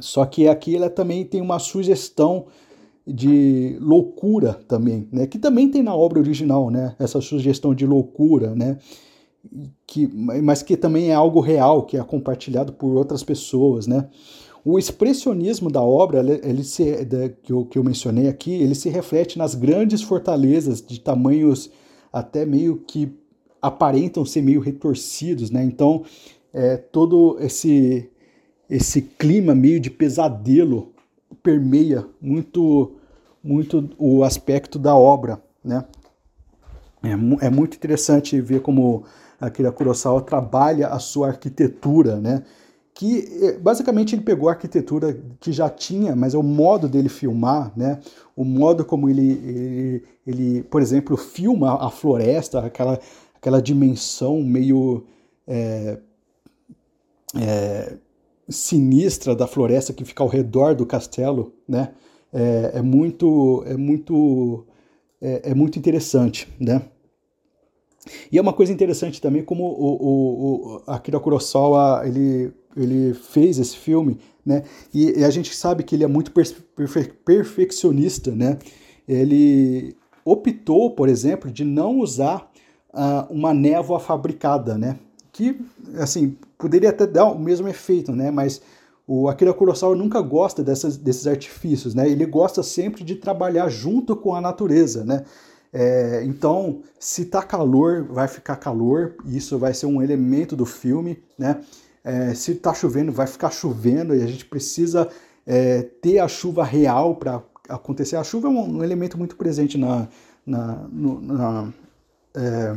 Só 0.00 0.24
que 0.24 0.48
aqui 0.48 0.76
ela 0.76 0.90
também 0.90 1.24
tem 1.24 1.40
uma 1.40 1.58
sugestão 1.58 2.46
de 3.06 3.76
loucura 3.80 4.54
também, 4.66 5.08
né? 5.12 5.26
Que 5.26 5.38
também 5.38 5.70
tem 5.70 5.82
na 5.82 5.94
obra 5.94 6.18
original, 6.18 6.70
né? 6.70 6.96
Essa 6.98 7.20
sugestão 7.20 7.74
de 7.74 7.86
loucura, 7.86 8.54
né? 8.54 8.78
Que, 9.86 10.06
mas 10.06 10.62
que 10.62 10.76
também 10.76 11.10
é 11.10 11.14
algo 11.14 11.40
real, 11.40 11.82
que 11.82 11.96
é 11.96 12.02
compartilhado 12.02 12.72
por 12.72 12.96
outras 12.96 13.22
pessoas, 13.22 13.86
né? 13.86 14.08
O 14.64 14.78
expressionismo 14.78 15.70
da 15.70 15.80
obra, 15.80 16.20
ele 16.42 16.62
se, 16.64 17.04
da, 17.04 17.28
que, 17.28 17.52
eu, 17.52 17.64
que 17.64 17.78
eu 17.78 17.84
mencionei 17.84 18.28
aqui, 18.28 18.52
ele 18.52 18.74
se 18.74 18.88
reflete 18.88 19.38
nas 19.38 19.54
grandes 19.54 20.02
fortalezas 20.02 20.82
de 20.82 21.00
tamanhos 21.00 21.70
até 22.12 22.44
meio 22.44 22.78
que 22.86 23.10
aparentam 23.62 24.24
ser 24.24 24.42
meio 24.42 24.60
retorcidos, 24.60 25.50
né? 25.50 25.64
Então, 25.64 26.04
é, 26.52 26.76
todo 26.76 27.38
esse, 27.40 28.10
esse 28.68 29.02
clima 29.02 29.54
meio 29.54 29.80
de 29.80 29.90
pesadelo 29.90 30.92
permeia 31.42 32.06
muito, 32.20 32.92
muito 33.42 33.88
o 33.98 34.22
aspecto 34.22 34.78
da 34.78 34.94
obra, 34.94 35.42
né? 35.64 35.84
É, 37.02 37.46
é 37.46 37.50
muito 37.50 37.76
interessante 37.76 38.40
ver 38.40 38.60
como 38.60 39.04
Akira 39.40 39.70
Kurosawa 39.70 40.20
trabalha 40.22 40.88
a 40.88 40.98
sua 40.98 41.28
arquitetura, 41.28 42.16
né? 42.16 42.42
Que 42.92 43.28
eh, 43.42 43.58
basicamente 43.58 44.14
ele 44.14 44.22
pegou 44.22 44.48
a 44.48 44.52
arquitetura 44.52 45.16
que 45.40 45.52
já 45.52 45.70
tinha, 45.70 46.16
mas 46.16 46.34
é 46.34 46.38
o 46.38 46.42
modo 46.42 46.88
dele 46.88 47.08
filmar, 47.08 47.72
né? 47.76 48.00
O 48.34 48.44
modo 48.44 48.84
como 48.84 49.08
ele, 49.08 49.32
ele, 49.44 50.04
ele 50.26 50.62
por 50.64 50.82
exemplo, 50.82 51.16
filma 51.16 51.74
a 51.84 51.90
floresta, 51.90 52.60
aquela, 52.60 52.98
aquela 53.36 53.62
dimensão 53.62 54.42
meio 54.42 55.04
é, 55.46 55.98
é, 57.36 57.96
sinistra 58.48 59.36
da 59.36 59.46
floresta 59.46 59.92
que 59.92 60.04
fica 60.04 60.22
ao 60.22 60.28
redor 60.28 60.74
do 60.74 60.86
castelo, 60.86 61.52
né? 61.68 61.92
É, 62.32 62.72
é 62.74 62.82
muito, 62.82 63.62
é 63.66 63.76
muito, 63.76 64.66
é, 65.20 65.50
é 65.50 65.54
muito 65.54 65.78
interessante, 65.78 66.48
né? 66.58 66.82
E 68.30 68.38
é 68.38 68.40
uma 68.40 68.52
coisa 68.52 68.72
interessante 68.72 69.20
também 69.20 69.42
como 69.42 69.64
o, 69.64 69.68
o, 69.68 70.76
o 70.76 70.82
Akira 70.86 71.20
Kurosawa 71.20 72.02
ele, 72.04 72.52
ele 72.76 73.14
fez 73.14 73.58
esse 73.58 73.76
filme, 73.76 74.18
né? 74.44 74.62
E, 74.92 75.20
e 75.20 75.24
a 75.24 75.30
gente 75.30 75.54
sabe 75.54 75.82
que 75.82 75.94
ele 75.94 76.04
é 76.04 76.08
muito 76.08 76.32
perfe 76.32 76.62
perfeccionista, 77.24 78.30
né? 78.30 78.58
Ele 79.06 79.96
optou, 80.24 80.90
por 80.90 81.08
exemplo, 81.08 81.50
de 81.50 81.64
não 81.64 81.98
usar 81.98 82.50
uh, 82.92 83.32
uma 83.32 83.54
névoa 83.54 83.98
fabricada, 83.98 84.76
né? 84.76 84.98
Que, 85.32 85.60
assim, 85.96 86.36
poderia 86.58 86.90
até 86.90 87.06
dar 87.06 87.26
o 87.26 87.38
mesmo 87.38 87.68
efeito, 87.68 88.12
né? 88.12 88.30
Mas 88.30 88.60
o 89.06 89.28
Akira 89.28 89.54
Kurosawa 89.54 89.96
nunca 89.96 90.20
gosta 90.20 90.62
dessas, 90.62 90.98
desses 90.98 91.26
artifícios, 91.26 91.94
né? 91.94 92.08
Ele 92.08 92.26
gosta 92.26 92.62
sempre 92.62 93.02
de 93.02 93.14
trabalhar 93.14 93.68
junto 93.70 94.14
com 94.14 94.34
a 94.34 94.40
natureza, 94.40 95.02
né? 95.04 95.24
É, 95.72 96.22
então, 96.24 96.82
se 96.98 97.26
tá 97.26 97.42
calor, 97.42 98.04
vai 98.04 98.26
ficar 98.26 98.56
calor, 98.56 99.16
isso 99.26 99.58
vai 99.58 99.74
ser 99.74 99.86
um 99.86 100.02
elemento 100.02 100.56
do 100.56 100.64
filme, 100.64 101.22
né? 101.38 101.60
É, 102.02 102.32
se 102.34 102.54
tá 102.54 102.72
chovendo, 102.72 103.12
vai 103.12 103.26
ficar 103.26 103.50
chovendo, 103.50 104.14
e 104.14 104.22
a 104.22 104.26
gente 104.26 104.46
precisa 104.46 105.08
é, 105.46 105.82
ter 105.82 106.20
a 106.20 106.28
chuva 106.28 106.64
real 106.64 107.16
para 107.16 107.42
acontecer. 107.68 108.16
A 108.16 108.24
chuva 108.24 108.48
é 108.48 108.50
um, 108.50 108.78
um, 108.78 108.84
elemento 108.84 109.18
muito 109.18 109.36
presente 109.36 109.76
na, 109.76 110.08
na, 110.46 110.86
no, 110.90 111.20
na, 111.20 111.72
é, 112.34 112.76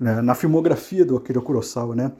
né, 0.00 0.20
na 0.20 0.34
filmografia 0.34 1.04
do 1.04 1.16
Akira 1.16 1.40
Kurosawa, 1.40 1.94
né? 1.94 2.12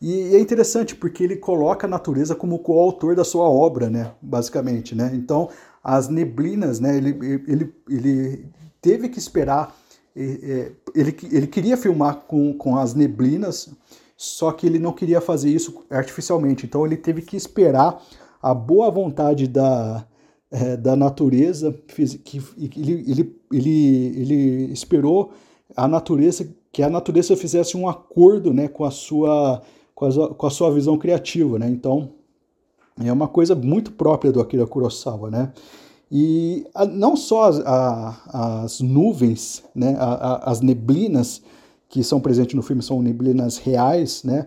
E 0.00 0.34
é 0.34 0.40
interessante 0.40 0.96
porque 0.96 1.22
ele 1.22 1.36
coloca 1.36 1.86
a 1.86 1.90
natureza 1.90 2.34
como 2.34 2.58
coautor 2.58 3.14
da 3.14 3.22
sua 3.22 3.44
obra, 3.44 3.88
né? 3.88 4.10
Basicamente, 4.20 4.96
né? 4.96 5.12
Então, 5.14 5.48
as 5.84 6.08
neblinas, 6.08 6.80
né? 6.80 6.96
Ele, 6.96 7.16
ele, 7.46 7.74
ele 7.88 8.46
teve 8.82 9.08
que 9.08 9.18
esperar. 9.18 9.74
Ele, 10.14 10.76
ele 10.94 11.46
queria 11.46 11.76
filmar 11.76 12.16
com, 12.26 12.52
com 12.52 12.76
as 12.76 12.92
neblinas, 12.92 13.70
só 14.14 14.52
que 14.52 14.66
ele 14.66 14.78
não 14.78 14.92
queria 14.92 15.22
fazer 15.22 15.48
isso 15.48 15.82
artificialmente. 15.88 16.66
Então 16.66 16.84
ele 16.84 16.98
teve 16.98 17.22
que 17.22 17.36
esperar 17.36 18.02
a 18.42 18.52
boa 18.52 18.90
vontade 18.90 19.46
da, 19.46 20.06
é, 20.50 20.76
da 20.76 20.94
natureza, 20.94 21.72
que 21.72 22.42
ele, 22.76 23.04
ele, 23.08 23.40
ele, 23.50 24.20
ele 24.20 24.72
esperou 24.72 25.32
a 25.74 25.88
natureza 25.88 26.46
que 26.72 26.82
a 26.82 26.88
natureza 26.88 27.36
fizesse 27.36 27.76
um 27.76 27.86
acordo 27.86 28.52
né, 28.52 28.66
com, 28.66 28.84
a 28.84 28.90
sua, 28.90 29.62
com, 29.94 30.06
a, 30.06 30.34
com 30.34 30.46
a 30.46 30.50
sua 30.50 30.72
visão 30.72 30.96
criativa. 30.96 31.58
Né? 31.58 31.68
Então 31.68 32.14
é 33.04 33.12
uma 33.12 33.28
coisa 33.28 33.54
muito 33.54 33.92
própria 33.92 34.32
do 34.32 34.40
Akira 34.40 34.66
Kurosawa. 34.66 35.30
Né? 35.30 35.52
E 36.14 36.66
a, 36.74 36.84
não 36.84 37.16
só 37.16 37.44
as, 37.44 37.60
a, 37.60 38.62
as 38.62 38.80
nuvens, 38.80 39.64
né, 39.74 39.96
a, 39.98 40.50
as 40.50 40.60
neblinas 40.60 41.40
que 41.88 42.04
são 42.04 42.20
presentes 42.20 42.54
no 42.54 42.60
filme 42.60 42.82
são 42.82 43.00
neblinas 43.00 43.56
reais, 43.56 44.22
né, 44.22 44.46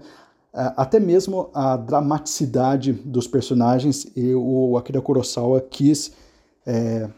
até 0.54 0.99
mesmo 0.99 1.49
a 1.54 1.75
dramaticidade 1.75 2.93
dos 2.93 3.28
personagens 3.28 4.08
e 4.15 4.34
o 4.34 4.78
Akira 4.78 5.01
Kurosawa 5.01 5.60
quis 5.60 6.13
é, 6.65 7.10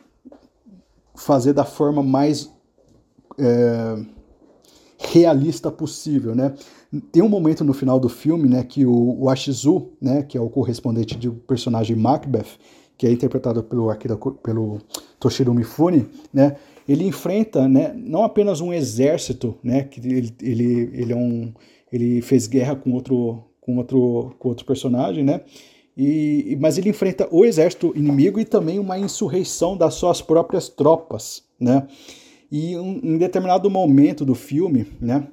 fazer 1.14 1.52
da 1.52 1.66
forma 1.66 2.02
mais 2.02 2.50
é, 3.38 4.00
realista 4.98 5.70
possível, 5.70 6.34
né? 6.34 6.56
Tem 7.12 7.22
um 7.22 7.30
momento 7.30 7.64
no 7.64 7.74
final 7.74 8.00
do 8.00 8.10
filme, 8.10 8.48
né, 8.48 8.64
que 8.64 8.86
o, 8.86 9.18
o 9.20 9.30
Ashizu, 9.30 9.90
né, 10.02 10.24
que 10.24 10.38
é 10.38 10.42
o 10.42 10.50
correspondente 10.50 11.16
do 11.18 11.34
personagem 11.34 11.96
Macbeth, 11.96 12.58
que 12.98 13.06
é 13.06 13.12
interpretado 13.12 13.64
pelo 13.64 13.90
Akira, 13.90 14.18
pelo 14.44 14.80
Toshiro 15.20 15.54
Mifune, 15.54 16.08
né, 16.34 16.56
ele 16.88 17.04
enfrenta, 17.04 17.68
né, 17.68 17.94
não 17.96 18.24
apenas 18.24 18.62
um 18.62 18.74
exército, 18.74 19.56
né, 19.64 19.84
que 19.84 20.00
ele, 20.00 20.36
ele, 20.42 20.90
ele 20.94 21.14
é 21.14 21.16
um 21.16 21.54
ele 21.92 22.22
fez 22.22 22.48
guerra 22.48 22.76
com 22.76 22.92
outro 22.92 23.44
com 23.62 23.78
outro 23.78 24.36
com 24.40 24.50
outro 24.50 24.66
personagem, 24.66 25.24
né? 25.24 25.42
E, 25.96 26.58
mas 26.62 26.78
ele 26.78 26.90
enfrenta 26.90 27.28
o 27.32 27.44
exército 27.44 27.92
inimigo 27.96 28.40
e 28.40 28.46
também 28.46 28.78
uma 28.78 29.00
insurreição 29.00 29.76
das 29.76 29.96
suas 29.96 30.22
próprias 30.22 30.70
tropas, 30.70 31.44
né? 31.60 31.88
E 32.52 32.78
um, 32.78 33.00
em 33.04 33.18
determinado 33.18 33.70
momento 33.70 34.24
do 34.24 34.36
filme, 34.36 34.86
né, 35.02 35.28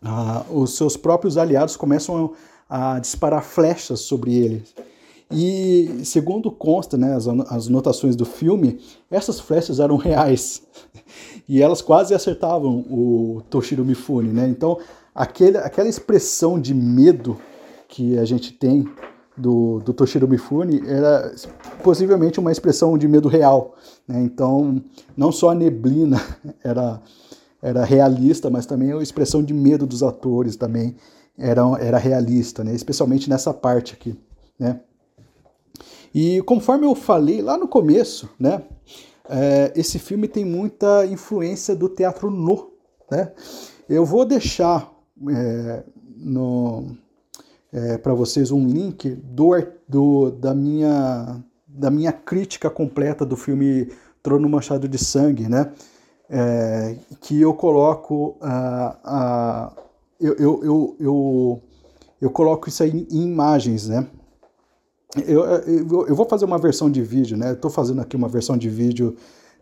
ah, 0.00 0.44
os 0.50 0.76
seus 0.76 0.96
próprios 0.96 1.36
aliados 1.36 1.76
começam 1.76 2.32
a, 2.68 2.94
a 2.94 2.98
disparar 3.00 3.44
flechas 3.44 4.00
sobre 4.00 4.34
ele. 4.34 4.62
E 5.32 6.04
segundo 6.04 6.50
consta, 6.50 6.96
né, 6.96 7.14
as, 7.14 7.26
as 7.26 7.68
notações 7.68 8.14
do 8.14 8.24
filme, 8.24 8.78
essas 9.10 9.40
flechas 9.40 9.80
eram 9.80 9.96
reais 9.96 10.62
e 11.48 11.62
elas 11.62 11.80
quase 11.80 12.14
acertavam 12.14 12.84
o 12.90 13.42
Toshiro 13.48 13.84
Mifune, 13.84 14.32
né? 14.32 14.48
Então 14.48 14.78
aquele, 15.14 15.58
aquela 15.58 15.88
expressão 15.88 16.60
de 16.60 16.74
medo 16.74 17.38
que 17.88 18.18
a 18.18 18.24
gente 18.24 18.52
tem 18.52 18.86
do, 19.36 19.80
do 19.80 19.92
Toshiro 19.92 20.28
Mifune 20.28 20.82
era 20.86 21.34
possivelmente 21.82 22.38
uma 22.38 22.52
expressão 22.52 22.96
de 22.96 23.08
medo 23.08 23.28
real. 23.28 23.74
Né? 24.06 24.22
Então, 24.22 24.82
não 25.16 25.32
só 25.32 25.50
a 25.50 25.54
neblina 25.54 26.20
era, 26.62 27.00
era 27.60 27.84
realista, 27.84 28.50
mas 28.50 28.66
também 28.66 28.92
a 28.92 29.02
expressão 29.02 29.42
de 29.42 29.54
medo 29.54 29.86
dos 29.86 30.02
atores 30.02 30.56
também 30.56 30.96
era, 31.36 31.62
era 31.80 31.98
realista, 31.98 32.62
né? 32.62 32.74
especialmente 32.74 33.28
nessa 33.28 33.52
parte 33.52 33.94
aqui. 33.94 34.18
Né? 34.58 34.80
E 36.14 36.42
conforme 36.42 36.86
eu 36.86 36.94
falei 36.94 37.40
lá 37.40 37.56
no 37.56 37.66
começo, 37.66 38.28
né, 38.38 38.62
é, 39.28 39.72
esse 39.74 39.98
filme 39.98 40.28
tem 40.28 40.44
muita 40.44 41.06
influência 41.06 41.74
do 41.74 41.88
teatro 41.88 42.30
no. 42.30 42.72
Né? 43.10 43.32
Eu 43.88 44.04
vou 44.04 44.24
deixar 44.24 44.92
é, 45.30 45.82
no, 46.16 46.96
é, 47.72 47.96
para 47.98 48.12
vocês 48.14 48.50
um 48.50 48.66
link 48.66 49.10
do, 49.10 49.52
do, 49.88 50.30
da, 50.30 50.54
minha, 50.54 51.42
da 51.66 51.90
minha 51.90 52.12
crítica 52.12 52.68
completa 52.68 53.24
do 53.24 53.36
filme 53.36 53.90
Trono 54.22 54.48
Manchado 54.48 54.88
de 54.88 54.98
Sangue, 54.98 55.48
né? 55.48 55.72
É, 56.34 56.96
que 57.20 57.38
eu 57.38 57.52
coloco 57.52 58.36
a, 58.40 58.96
a 59.04 59.72
eu, 60.18 60.34
eu, 60.34 60.64
eu, 60.64 60.96
eu, 60.98 61.62
eu 62.20 62.30
coloco 62.30 62.68
isso 62.68 62.82
aí 62.82 63.06
em 63.10 63.24
imagens, 63.24 63.88
né? 63.88 64.06
Eu, 65.26 65.44
eu, 65.44 66.06
eu, 66.08 66.14
vou 66.14 66.26
fazer 66.26 66.46
uma 66.46 66.58
versão 66.58 66.90
de 66.90 67.02
vídeo, 67.02 67.36
né? 67.36 67.52
Estou 67.52 67.70
fazendo 67.70 68.00
aqui 68.00 68.16
uma 68.16 68.28
versão 68.28 68.56
de 68.56 68.70
vídeo 68.70 69.14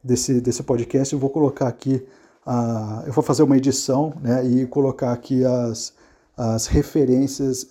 desse, 0.03 0.41
desse 0.41 0.63
podcast. 0.63 1.13
Eu 1.13 1.19
vou 1.19 1.29
colocar 1.29 1.67
aqui, 1.67 2.03
uh, 2.47 3.05
eu 3.05 3.13
vou 3.13 3.25
fazer 3.25 3.43
uma 3.43 3.57
edição, 3.57 4.13
né? 4.23 4.47
E 4.47 4.67
colocar 4.67 5.13
aqui 5.13 5.45
as, 5.45 5.93
as 6.37 6.67
referências, 6.69 7.69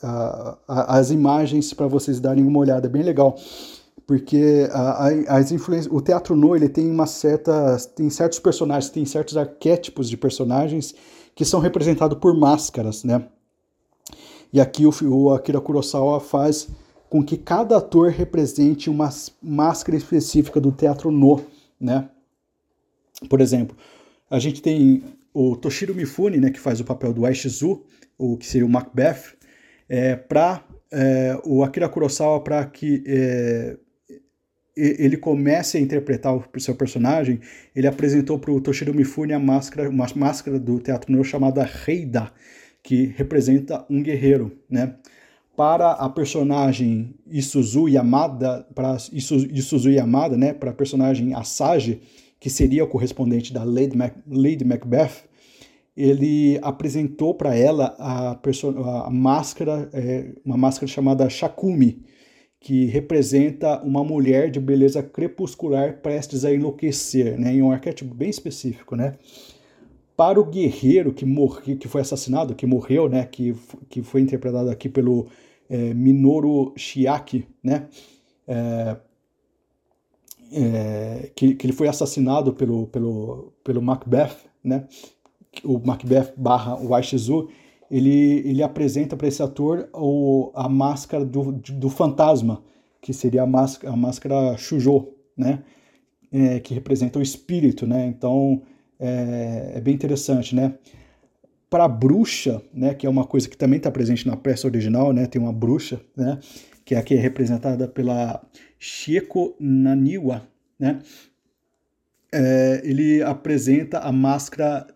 as 0.67 1.09
imagens 1.09 1.73
para 1.73 1.87
vocês 1.87 2.19
darem 2.19 2.45
uma 2.45 2.59
olhada, 2.59 2.87
é 2.87 2.89
bem 2.89 3.01
legal, 3.01 3.37
porque 4.05 4.67
uh, 4.69 5.25
as 5.29 5.51
influências, 5.53 5.93
o 5.93 6.01
teatro 6.01 6.35
no 6.35 6.55
ele 6.57 6.67
tem 6.67 6.91
uma 6.91 7.07
certa, 7.07 7.77
tem 7.95 8.09
certos 8.09 8.39
personagens, 8.39 8.91
tem 8.91 9.05
certos 9.05 9.37
arquétipos 9.37 10.09
de 10.09 10.17
personagens 10.17 10.93
que 11.33 11.45
são 11.45 11.61
representados 11.61 12.17
por 12.19 12.37
máscaras, 12.37 13.05
né? 13.05 13.23
E 14.51 14.59
aqui 14.59 14.85
o, 14.85 14.91
o 15.03 15.33
Akira 15.33 15.61
Kurosawa 15.61 16.19
faz 16.19 16.67
com 17.09 17.23
que 17.23 17.37
cada 17.37 17.77
ator 17.77 18.11
represente 18.11 18.89
uma 18.89 19.09
máscara 19.41 19.97
específica 19.97 20.59
do 20.59 20.71
teatro 20.71 21.11
no, 21.11 21.43
né? 21.79 22.09
Por 23.27 23.41
exemplo, 23.41 23.75
a 24.29 24.39
gente 24.39 24.61
tem 24.61 25.03
o 25.33 25.55
Toshiro 25.55 25.95
Mifune, 25.95 26.37
né, 26.37 26.51
que 26.51 26.59
faz 26.59 26.79
o 26.79 26.85
papel 26.85 27.11
do 27.11 27.25
Aishizu, 27.25 27.83
o 28.17 28.37
que 28.37 28.45
seria 28.45 28.65
o 28.65 28.69
Macbeth, 28.69 29.35
é, 29.87 30.15
para 30.15 30.63
é, 30.91 31.37
o 31.43 31.63
Akira 31.63 31.89
Kurosawa 31.89 32.41
para 32.43 32.65
que 32.65 33.03
é, 33.05 33.77
ele 34.75 35.17
comece 35.17 35.77
a 35.77 35.81
interpretar 35.81 36.33
o 36.33 36.59
seu 36.59 36.75
personagem, 36.75 37.41
ele 37.75 37.87
apresentou 37.87 38.39
para 38.39 38.51
o 38.51 38.61
Toshiro 38.61 38.93
Mifune 38.93 39.33
a 39.33 39.39
máscara, 39.39 39.89
uma 39.89 40.07
máscara 40.15 40.57
do 40.57 40.79
teatro 40.79 41.11
no 41.11 41.23
chamada 41.23 41.63
Reida, 41.63 42.31
que 42.81 43.13
representa 43.17 43.85
um 43.89 44.01
guerreiro, 44.01 44.57
né? 44.69 44.95
Para 45.59 45.91
a 45.91 46.07
personagem 46.07 47.15
Isuzu 47.27 47.89
Yamada, 47.89 48.65
para 48.73 48.95
Isuzu 49.11 49.89
Yamada, 49.89 50.37
né, 50.37 50.53
para 50.53 50.71
a 50.71 50.73
personagem 50.73 51.33
Asage, 51.33 52.01
que 52.39 52.49
seria 52.49 52.85
o 52.85 52.87
correspondente 52.87 53.51
da 53.51 53.65
Lady, 53.65 53.97
Mac, 53.97 54.15
Lady 54.25 54.63
Macbeth, 54.63 55.25
ele 55.97 56.57
apresentou 56.61 57.35
para 57.35 57.57
ela 57.57 57.93
a, 57.99 58.39
a 59.05 59.09
máscara, 59.09 59.89
é, 59.91 60.31
uma 60.45 60.55
máscara 60.55 60.87
chamada 60.87 61.29
Shakumi, 61.29 62.05
que 62.57 62.85
representa 62.85 63.81
uma 63.83 64.01
mulher 64.01 64.49
de 64.49 64.61
beleza 64.61 65.03
crepuscular 65.03 66.01
prestes 66.01 66.45
a 66.45 66.53
enlouquecer, 66.53 67.37
né, 67.37 67.53
em 67.53 67.61
um 67.61 67.73
arquétipo 67.73 68.15
bem 68.15 68.29
específico, 68.29 68.95
né? 68.95 69.17
Para 70.15 70.39
o 70.39 70.45
guerreiro 70.45 71.13
que 71.13 71.25
morreu, 71.25 71.77
que 71.77 71.87
foi 71.89 71.99
assassinado, 71.99 72.55
que 72.55 72.65
morreu, 72.65 73.09
né, 73.09 73.25
que, 73.25 73.53
que 73.89 74.01
foi 74.01 74.21
interpretado 74.21 74.69
aqui 74.69 74.87
pelo 74.87 75.27
é, 75.69 75.93
Minoru 75.93 76.73
Shiaki, 76.75 77.47
né, 77.63 77.87
é, 78.47 78.97
é, 80.51 81.31
que, 81.35 81.53
que 81.55 81.65
ele 81.65 81.73
foi 81.73 81.87
assassinado 81.87 82.53
pelo, 82.53 82.87
pelo, 82.87 83.53
pelo 83.63 83.81
Macbeth, 83.81 84.35
né, 84.63 84.87
o 85.63 85.79
Macbeth 85.79 86.33
barra 86.35 86.75
o 86.79 86.93
Aishizu, 86.93 87.49
ele, 87.89 88.47
ele 88.47 88.61
apresenta 88.61 89.17
para 89.17 89.27
esse 89.27 89.41
ator 89.41 89.89
o, 89.93 90.51
a 90.53 90.69
máscara 90.69 91.25
do, 91.25 91.51
do 91.51 91.89
fantasma, 91.89 92.63
que 93.01 93.13
seria 93.13 93.43
a 93.43 93.47
máscara, 93.47 93.93
a 93.93 93.97
máscara 93.97 94.57
Shujo, 94.57 95.07
né? 95.35 95.63
É, 96.31 96.59
que 96.59 96.75
representa 96.75 97.17
o 97.17 97.21
espírito, 97.23 97.87
né? 97.87 98.05
Então 98.05 98.61
é, 98.99 99.73
é 99.75 99.81
bem 99.81 99.95
interessante, 99.95 100.55
né? 100.55 100.75
Para 101.69 101.87
bruxa, 101.87 102.61
né? 102.73 102.93
Que 102.93 103.05
é 103.05 103.09
uma 103.09 103.25
coisa 103.25 103.47
que 103.47 103.57
também 103.57 103.77
está 103.77 103.91
presente 103.91 104.27
na 104.27 104.35
peça 104.35 104.67
original, 104.67 105.13
né? 105.13 105.25
Tem 105.25 105.41
uma 105.41 105.53
bruxa, 105.53 106.01
né? 106.15 106.39
Que 106.83 106.95
é 106.95 106.97
aqui 106.97 107.13
é 107.13 107.19
representada 107.19 107.87
pela 107.87 108.41
Shieko 108.79 109.55
Naniwa, 109.59 110.47
né? 110.79 111.01
é, 112.31 112.81
ele 112.83 113.21
apresenta 113.21 113.99
a 113.99 114.11
máscara 114.11 114.87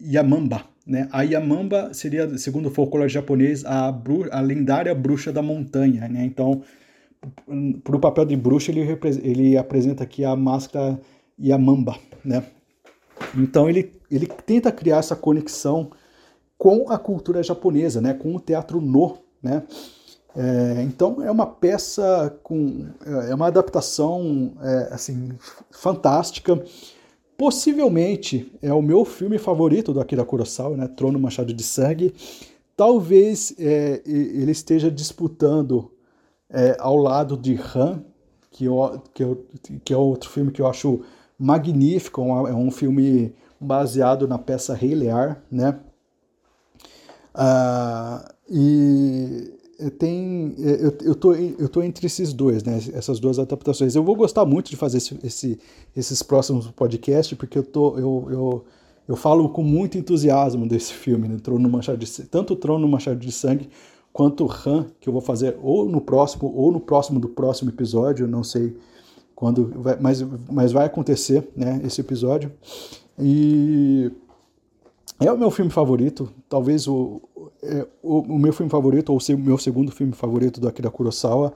Yamamba. 0.00 0.64
Né? 0.86 1.08
A 1.12 1.22
Yamamba 1.22 1.94
seria, 1.94 2.36
segundo 2.36 2.66
o 2.66 2.70
folclore 2.70 3.08
japonês, 3.08 3.64
a, 3.64 3.90
bru 3.90 4.28
a 4.30 4.40
lendária 4.40 4.94
bruxa 4.94 5.32
da 5.32 5.42
montanha. 5.42 6.08
Né? 6.08 6.24
Então, 6.24 6.62
para 7.82 7.96
o 7.96 8.00
papel 8.00 8.24
de 8.24 8.36
bruxa, 8.36 8.70
ele, 8.70 8.86
ele 9.22 9.56
apresenta 9.56 10.04
aqui 10.04 10.24
a 10.24 10.36
máscara 10.36 11.00
Yamamba. 11.40 11.96
Né? 12.24 12.42
Então, 13.36 13.68
ele, 13.68 13.92
ele 14.10 14.26
tenta 14.26 14.70
criar 14.70 14.98
essa 14.98 15.16
conexão 15.16 15.90
com 16.64 16.90
a 16.90 16.96
cultura 16.96 17.42
japonesa, 17.42 18.00
né? 18.00 18.14
com 18.14 18.34
o 18.34 18.40
teatro 18.40 18.80
no. 18.80 19.18
Né? 19.42 19.62
É, 20.34 20.82
então 20.82 21.22
é 21.22 21.30
uma 21.30 21.44
peça 21.44 22.34
com 22.42 22.86
é, 23.04 23.32
é 23.32 23.34
uma 23.34 23.48
adaptação 23.48 24.54
é, 24.62 24.88
assim 24.90 25.32
fantástica. 25.70 26.64
Possivelmente 27.36 28.50
é 28.62 28.72
o 28.72 28.80
meu 28.80 29.04
filme 29.04 29.36
favorito 29.36 29.92
do 29.92 30.00
Akira 30.00 30.24
Kurosawa, 30.24 30.74
né? 30.74 30.88
Trono 30.88 31.18
Machado 31.18 31.52
de 31.52 31.62
Sangue. 31.62 32.14
Talvez 32.74 33.54
é, 33.58 34.00
ele 34.06 34.52
esteja 34.52 34.90
disputando 34.90 35.92
é, 36.48 36.78
ao 36.78 36.96
lado 36.96 37.36
de 37.36 37.60
Han, 37.74 38.02
que, 38.50 38.64
eu, 38.64 39.02
que, 39.12 39.22
eu, 39.22 39.44
que 39.84 39.92
é 39.92 39.96
outro 39.98 40.30
filme 40.30 40.50
que 40.50 40.62
eu 40.62 40.66
acho 40.66 41.02
magnífico. 41.38 42.22
É 42.22 42.54
um 42.54 42.70
filme 42.70 43.34
baseado 43.60 44.26
na 44.26 44.38
peça 44.38 44.72
Rei 44.72 44.94
Lear, 44.94 45.42
né? 45.50 45.78
Ah, 47.34 48.32
e 48.48 49.52
é, 49.78 49.90
tem 49.90 50.54
é, 50.58 50.86
eu, 50.86 50.96
eu, 51.02 51.14
tô, 51.14 51.34
eu 51.34 51.68
tô 51.68 51.82
entre 51.82 52.06
esses 52.06 52.32
dois, 52.32 52.62
né? 52.62 52.78
Essas 52.94 53.18
duas 53.18 53.38
adaptações. 53.38 53.94
Eu 53.94 54.04
vou 54.04 54.14
gostar 54.14 54.44
muito 54.44 54.70
de 54.70 54.76
fazer 54.76 54.98
esse, 54.98 55.18
esse, 55.24 55.58
esses 55.96 56.22
próximos 56.22 56.68
podcasts, 56.68 57.36
porque 57.36 57.58
eu, 57.58 57.64
tô, 57.64 57.98
eu, 57.98 58.28
eu, 58.30 58.64
eu 59.08 59.16
falo 59.16 59.48
com 59.48 59.62
muito 59.62 59.98
entusiasmo 59.98 60.66
desse 60.68 60.92
filme, 60.92 61.28
né? 61.28 61.36
Trono 61.42 61.68
Manchado 61.68 61.98
de, 61.98 62.22
tanto 62.22 62.54
Trono 62.54 62.86
Manchado 62.86 63.18
de 63.18 63.32
Sangue 63.32 63.68
quanto 64.12 64.48
Han, 64.64 64.86
que 65.00 65.08
eu 65.08 65.12
vou 65.12 65.22
fazer 65.22 65.58
ou 65.60 65.88
no 65.88 66.00
próximo, 66.00 66.52
ou 66.54 66.70
no 66.70 66.78
próximo 66.78 67.18
do 67.18 67.28
próximo 67.28 67.70
episódio, 67.70 68.28
não 68.28 68.44
sei 68.44 68.76
quando, 69.34 69.72
vai, 69.76 69.98
mas, 70.00 70.24
mas 70.48 70.70
vai 70.70 70.86
acontecer, 70.86 71.48
né? 71.56 71.80
Esse 71.84 72.00
episódio. 72.00 72.52
E 73.18 74.10
é 75.20 75.30
o 75.30 75.38
meu 75.38 75.50
filme 75.50 75.70
favorito, 75.70 76.30
talvez 76.48 76.88
o, 76.88 77.20
é, 77.62 77.86
o, 78.02 78.20
o, 78.20 78.38
meu 78.38 78.52
filme 78.52 78.70
favorito, 78.70 79.10
ou 79.12 79.18
o 79.18 79.38
meu 79.38 79.58
segundo 79.58 79.92
filme 79.92 80.12
favorito 80.12 80.60
do 80.60 80.68
Akira 80.68 80.90
Kurosawa. 80.90 81.52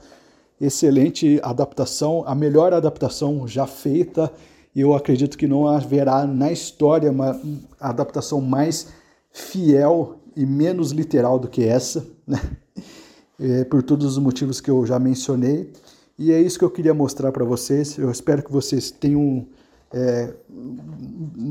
Excelente 0.61 1.41
adaptação, 1.43 2.25
a 2.27 2.35
melhor 2.35 2.73
adaptação 2.73 3.47
já 3.47 3.67
feita, 3.67 4.33
e 4.75 4.81
eu 4.81 4.95
acredito 4.95 5.37
que 5.37 5.47
não 5.47 5.67
haverá 5.67 6.27
na 6.27 6.53
história 6.53 7.11
uma 7.11 7.41
adaptação 7.81 8.41
mais 8.41 8.89
fiel 9.31 10.17
e 10.37 10.47
menos 10.47 10.93
literal 10.93 11.39
do 11.39 11.49
que 11.49 11.65
essa, 11.65 12.07
né? 12.27 12.41
É, 13.41 13.63
por 13.65 13.85
todos 13.85 14.05
os 14.05 14.19
motivos 14.19 14.61
que 14.61 14.69
eu 14.69 14.85
já 14.85 14.99
mencionei. 14.99 15.73
E 16.19 16.33
é 16.33 16.41
isso 16.41 16.59
que 16.59 16.65
eu 16.65 16.71
queria 16.71 16.93
mostrar 16.93 17.31
para 17.31 17.45
vocês. 17.45 17.97
Eu 17.97 18.11
espero 18.11 18.43
que 18.43 18.51
vocês 18.51 18.91
tenham 18.91 19.47
é, 19.93 20.35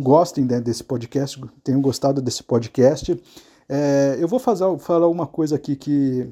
gostem 0.01 0.45
né, 0.45 0.59
desse 0.59 0.83
podcast, 0.83 1.41
tenham 1.63 1.81
gostado 1.81 2.21
desse 2.21 2.43
podcast. 2.43 3.21
É, 3.67 4.17
eu 4.19 4.27
vou 4.27 4.39
fazer, 4.39 4.65
falar 4.79 5.07
uma 5.07 5.27
coisa 5.27 5.55
aqui 5.55 5.75
que 5.75 6.29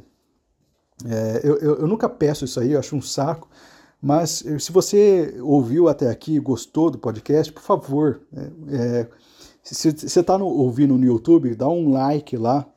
é, 1.06 1.42
eu, 1.44 1.58
eu, 1.58 1.76
eu, 1.80 1.88
nunca 1.88 2.08
peço 2.08 2.46
isso 2.46 2.60
aí, 2.60 2.72
eu 2.72 2.80
acho 2.80 2.96
um 2.96 3.02
saco, 3.02 3.50
mas 4.02 4.46
se 4.60 4.72
você 4.72 5.36
ouviu 5.42 5.90
até 5.90 6.10
aqui, 6.10 6.40
gostou 6.40 6.90
do 6.90 6.98
podcast, 6.98 7.52
por 7.52 7.64
favor, 7.64 8.22
é, 8.34 9.02
é 9.02 9.08
se 9.62 9.92
você 9.92 10.20
está 10.20 10.36
ouvindo 10.38 10.96
no 10.96 11.04
YouTube, 11.04 11.56
dá 11.56 11.68
um 11.68 11.92
like 11.92 12.38
lá, 12.38 12.68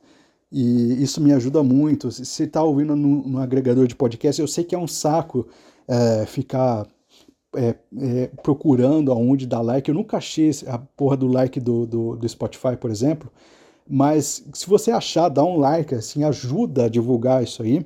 e 0.51 1.03
isso 1.03 1.21
me 1.21 1.31
ajuda 1.31 1.61
muito. 1.61 2.11
Se 2.11 2.43
está 2.43 2.63
ouvindo 2.63 2.95
no, 2.95 3.27
no, 3.27 3.39
agregador 3.39 3.85
de 3.85 3.95
podcast, 3.95 4.41
eu 4.41 4.47
sei 4.47 4.63
que 4.63 4.73
é 4.73 4.77
um 4.77 4.87
saco 4.87 5.47
é, 5.87 6.25
ficar 6.25 6.87
é, 7.55 7.75
é, 7.97 8.29
procurando 8.43 9.11
aonde 9.11 9.47
dar 9.47 9.61
like. 9.61 9.89
Eu 9.89 9.95
nunca 9.95 10.17
achei 10.17 10.51
a 10.67 10.77
porra 10.77 11.17
do 11.17 11.27
like 11.27 11.59
do, 11.59 11.85
do, 11.85 12.15
do, 12.15 12.29
Spotify, 12.29 12.75
por 12.79 12.91
exemplo. 12.91 13.31
Mas 13.87 14.45
se 14.53 14.67
você 14.67 14.91
achar, 14.91 15.29
dá 15.29 15.43
um 15.43 15.57
like, 15.57 15.95
assim, 15.95 16.23
ajuda 16.23 16.85
a 16.85 16.89
divulgar 16.89 17.43
isso 17.43 17.63
aí. 17.63 17.85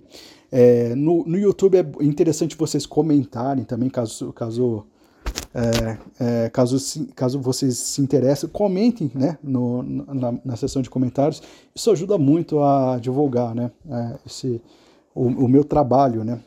É, 0.52 0.94
no, 0.96 1.24
no 1.26 1.38
YouTube 1.38 1.78
é 1.78 1.86
interessante 2.02 2.56
vocês 2.56 2.86
comentarem 2.86 3.64
também, 3.64 3.90
caso, 3.90 4.32
caso 4.34 4.86
é, 5.54 5.98
é, 6.20 6.50
caso, 6.50 6.78
caso 7.16 7.40
vocês 7.40 7.78
se 7.78 8.02
interessem, 8.02 8.50
comentem 8.50 9.12
né, 9.14 9.38
no, 9.44 9.84
na, 9.84 10.34
na 10.44 10.56
seção 10.56 10.82
de 10.82 10.90
comentários. 10.90 11.42
Isso 11.76 11.92
ajuda 11.92 12.18
muito 12.18 12.62
a 12.62 12.98
divulgar 13.00 13.54
né, 13.54 13.72
é, 13.90 14.16
esse, 14.26 14.62
o, 15.14 15.28
o, 15.28 15.48
meu 15.48 15.64
trabalho, 15.64 16.24
né? 16.24 16.40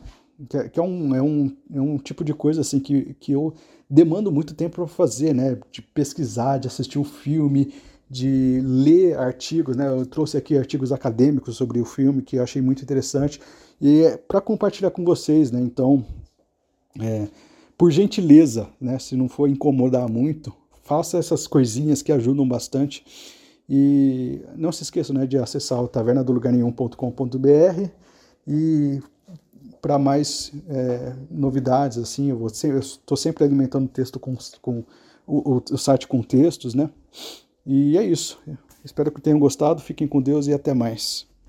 Que, 0.48 0.56
é, 0.56 0.68
que, 0.68 0.78
é, 0.78 0.82
um, 0.82 1.14
é, 1.14 1.22
um, 1.22 1.56
é 1.72 1.80
um 1.80 1.98
tipo 1.98 2.22
de 2.22 2.34
coisa 2.34 2.60
assim 2.60 2.78
que, 2.78 3.14
que 3.14 3.32
eu 3.32 3.54
demando 3.88 4.30
muito 4.30 4.54
tempo 4.54 4.76
para 4.76 4.86
fazer, 4.86 5.34
né? 5.34 5.58
De 5.70 5.80
pesquisar, 5.80 6.58
de 6.58 6.68
assistir 6.68 6.98
um 6.98 7.04
filme, 7.04 7.72
de 8.08 8.60
ler 8.62 9.18
artigos, 9.18 9.76
né? 9.76 9.88
Eu 9.88 10.06
trouxe 10.06 10.36
aqui 10.36 10.56
artigos 10.56 10.92
acadêmicos 10.92 11.56
sobre 11.56 11.80
o 11.80 11.84
filme 11.84 12.22
que 12.22 12.36
eu 12.36 12.42
achei 12.42 12.60
muito 12.60 12.82
interessante 12.82 13.40
e 13.80 14.02
é 14.02 14.16
para 14.16 14.40
compartilhar 14.40 14.90
com 14.90 15.04
vocês, 15.04 15.50
né? 15.50 15.60
Então, 15.60 16.04
é, 17.00 17.28
por 17.76 17.90
gentileza, 17.90 18.68
né, 18.80 18.98
se 18.98 19.16
não 19.16 19.28
for 19.28 19.48
incomodar 19.48 20.08
muito, 20.08 20.52
faça 20.82 21.18
essas 21.18 21.46
coisinhas 21.46 22.00
que 22.00 22.12
ajudam 22.12 22.48
bastante. 22.48 23.04
E 23.68 24.40
não 24.56 24.70
se 24.70 24.84
esqueça 24.84 25.12
né, 25.12 25.26
de 25.26 25.36
acessar 25.36 25.82
o 25.82 25.88
tavernadolugarnenhum.com.br 25.88 27.90
e 28.46 29.02
para 29.86 30.00
mais 30.00 30.52
é, 30.68 31.12
novidades, 31.30 31.96
assim, 31.96 32.28
eu 32.28 32.44
estou 32.44 33.16
sempre 33.16 33.44
alimentando 33.44 33.86
texto 33.86 34.18
com, 34.18 34.36
com 34.60 34.82
o, 35.24 35.62
o, 35.72 35.78
site 35.78 36.08
com 36.08 36.20
textos, 36.22 36.74
né? 36.74 36.90
E 37.64 37.96
é 37.96 38.02
isso. 38.02 38.36
Espero 38.84 39.12
que 39.12 39.20
tenham 39.20 39.38
gostado, 39.38 39.80
fiquem 39.80 40.08
com 40.08 40.20
Deus 40.20 40.48
e 40.48 40.52
até 40.52 40.74
mais. 40.74 41.24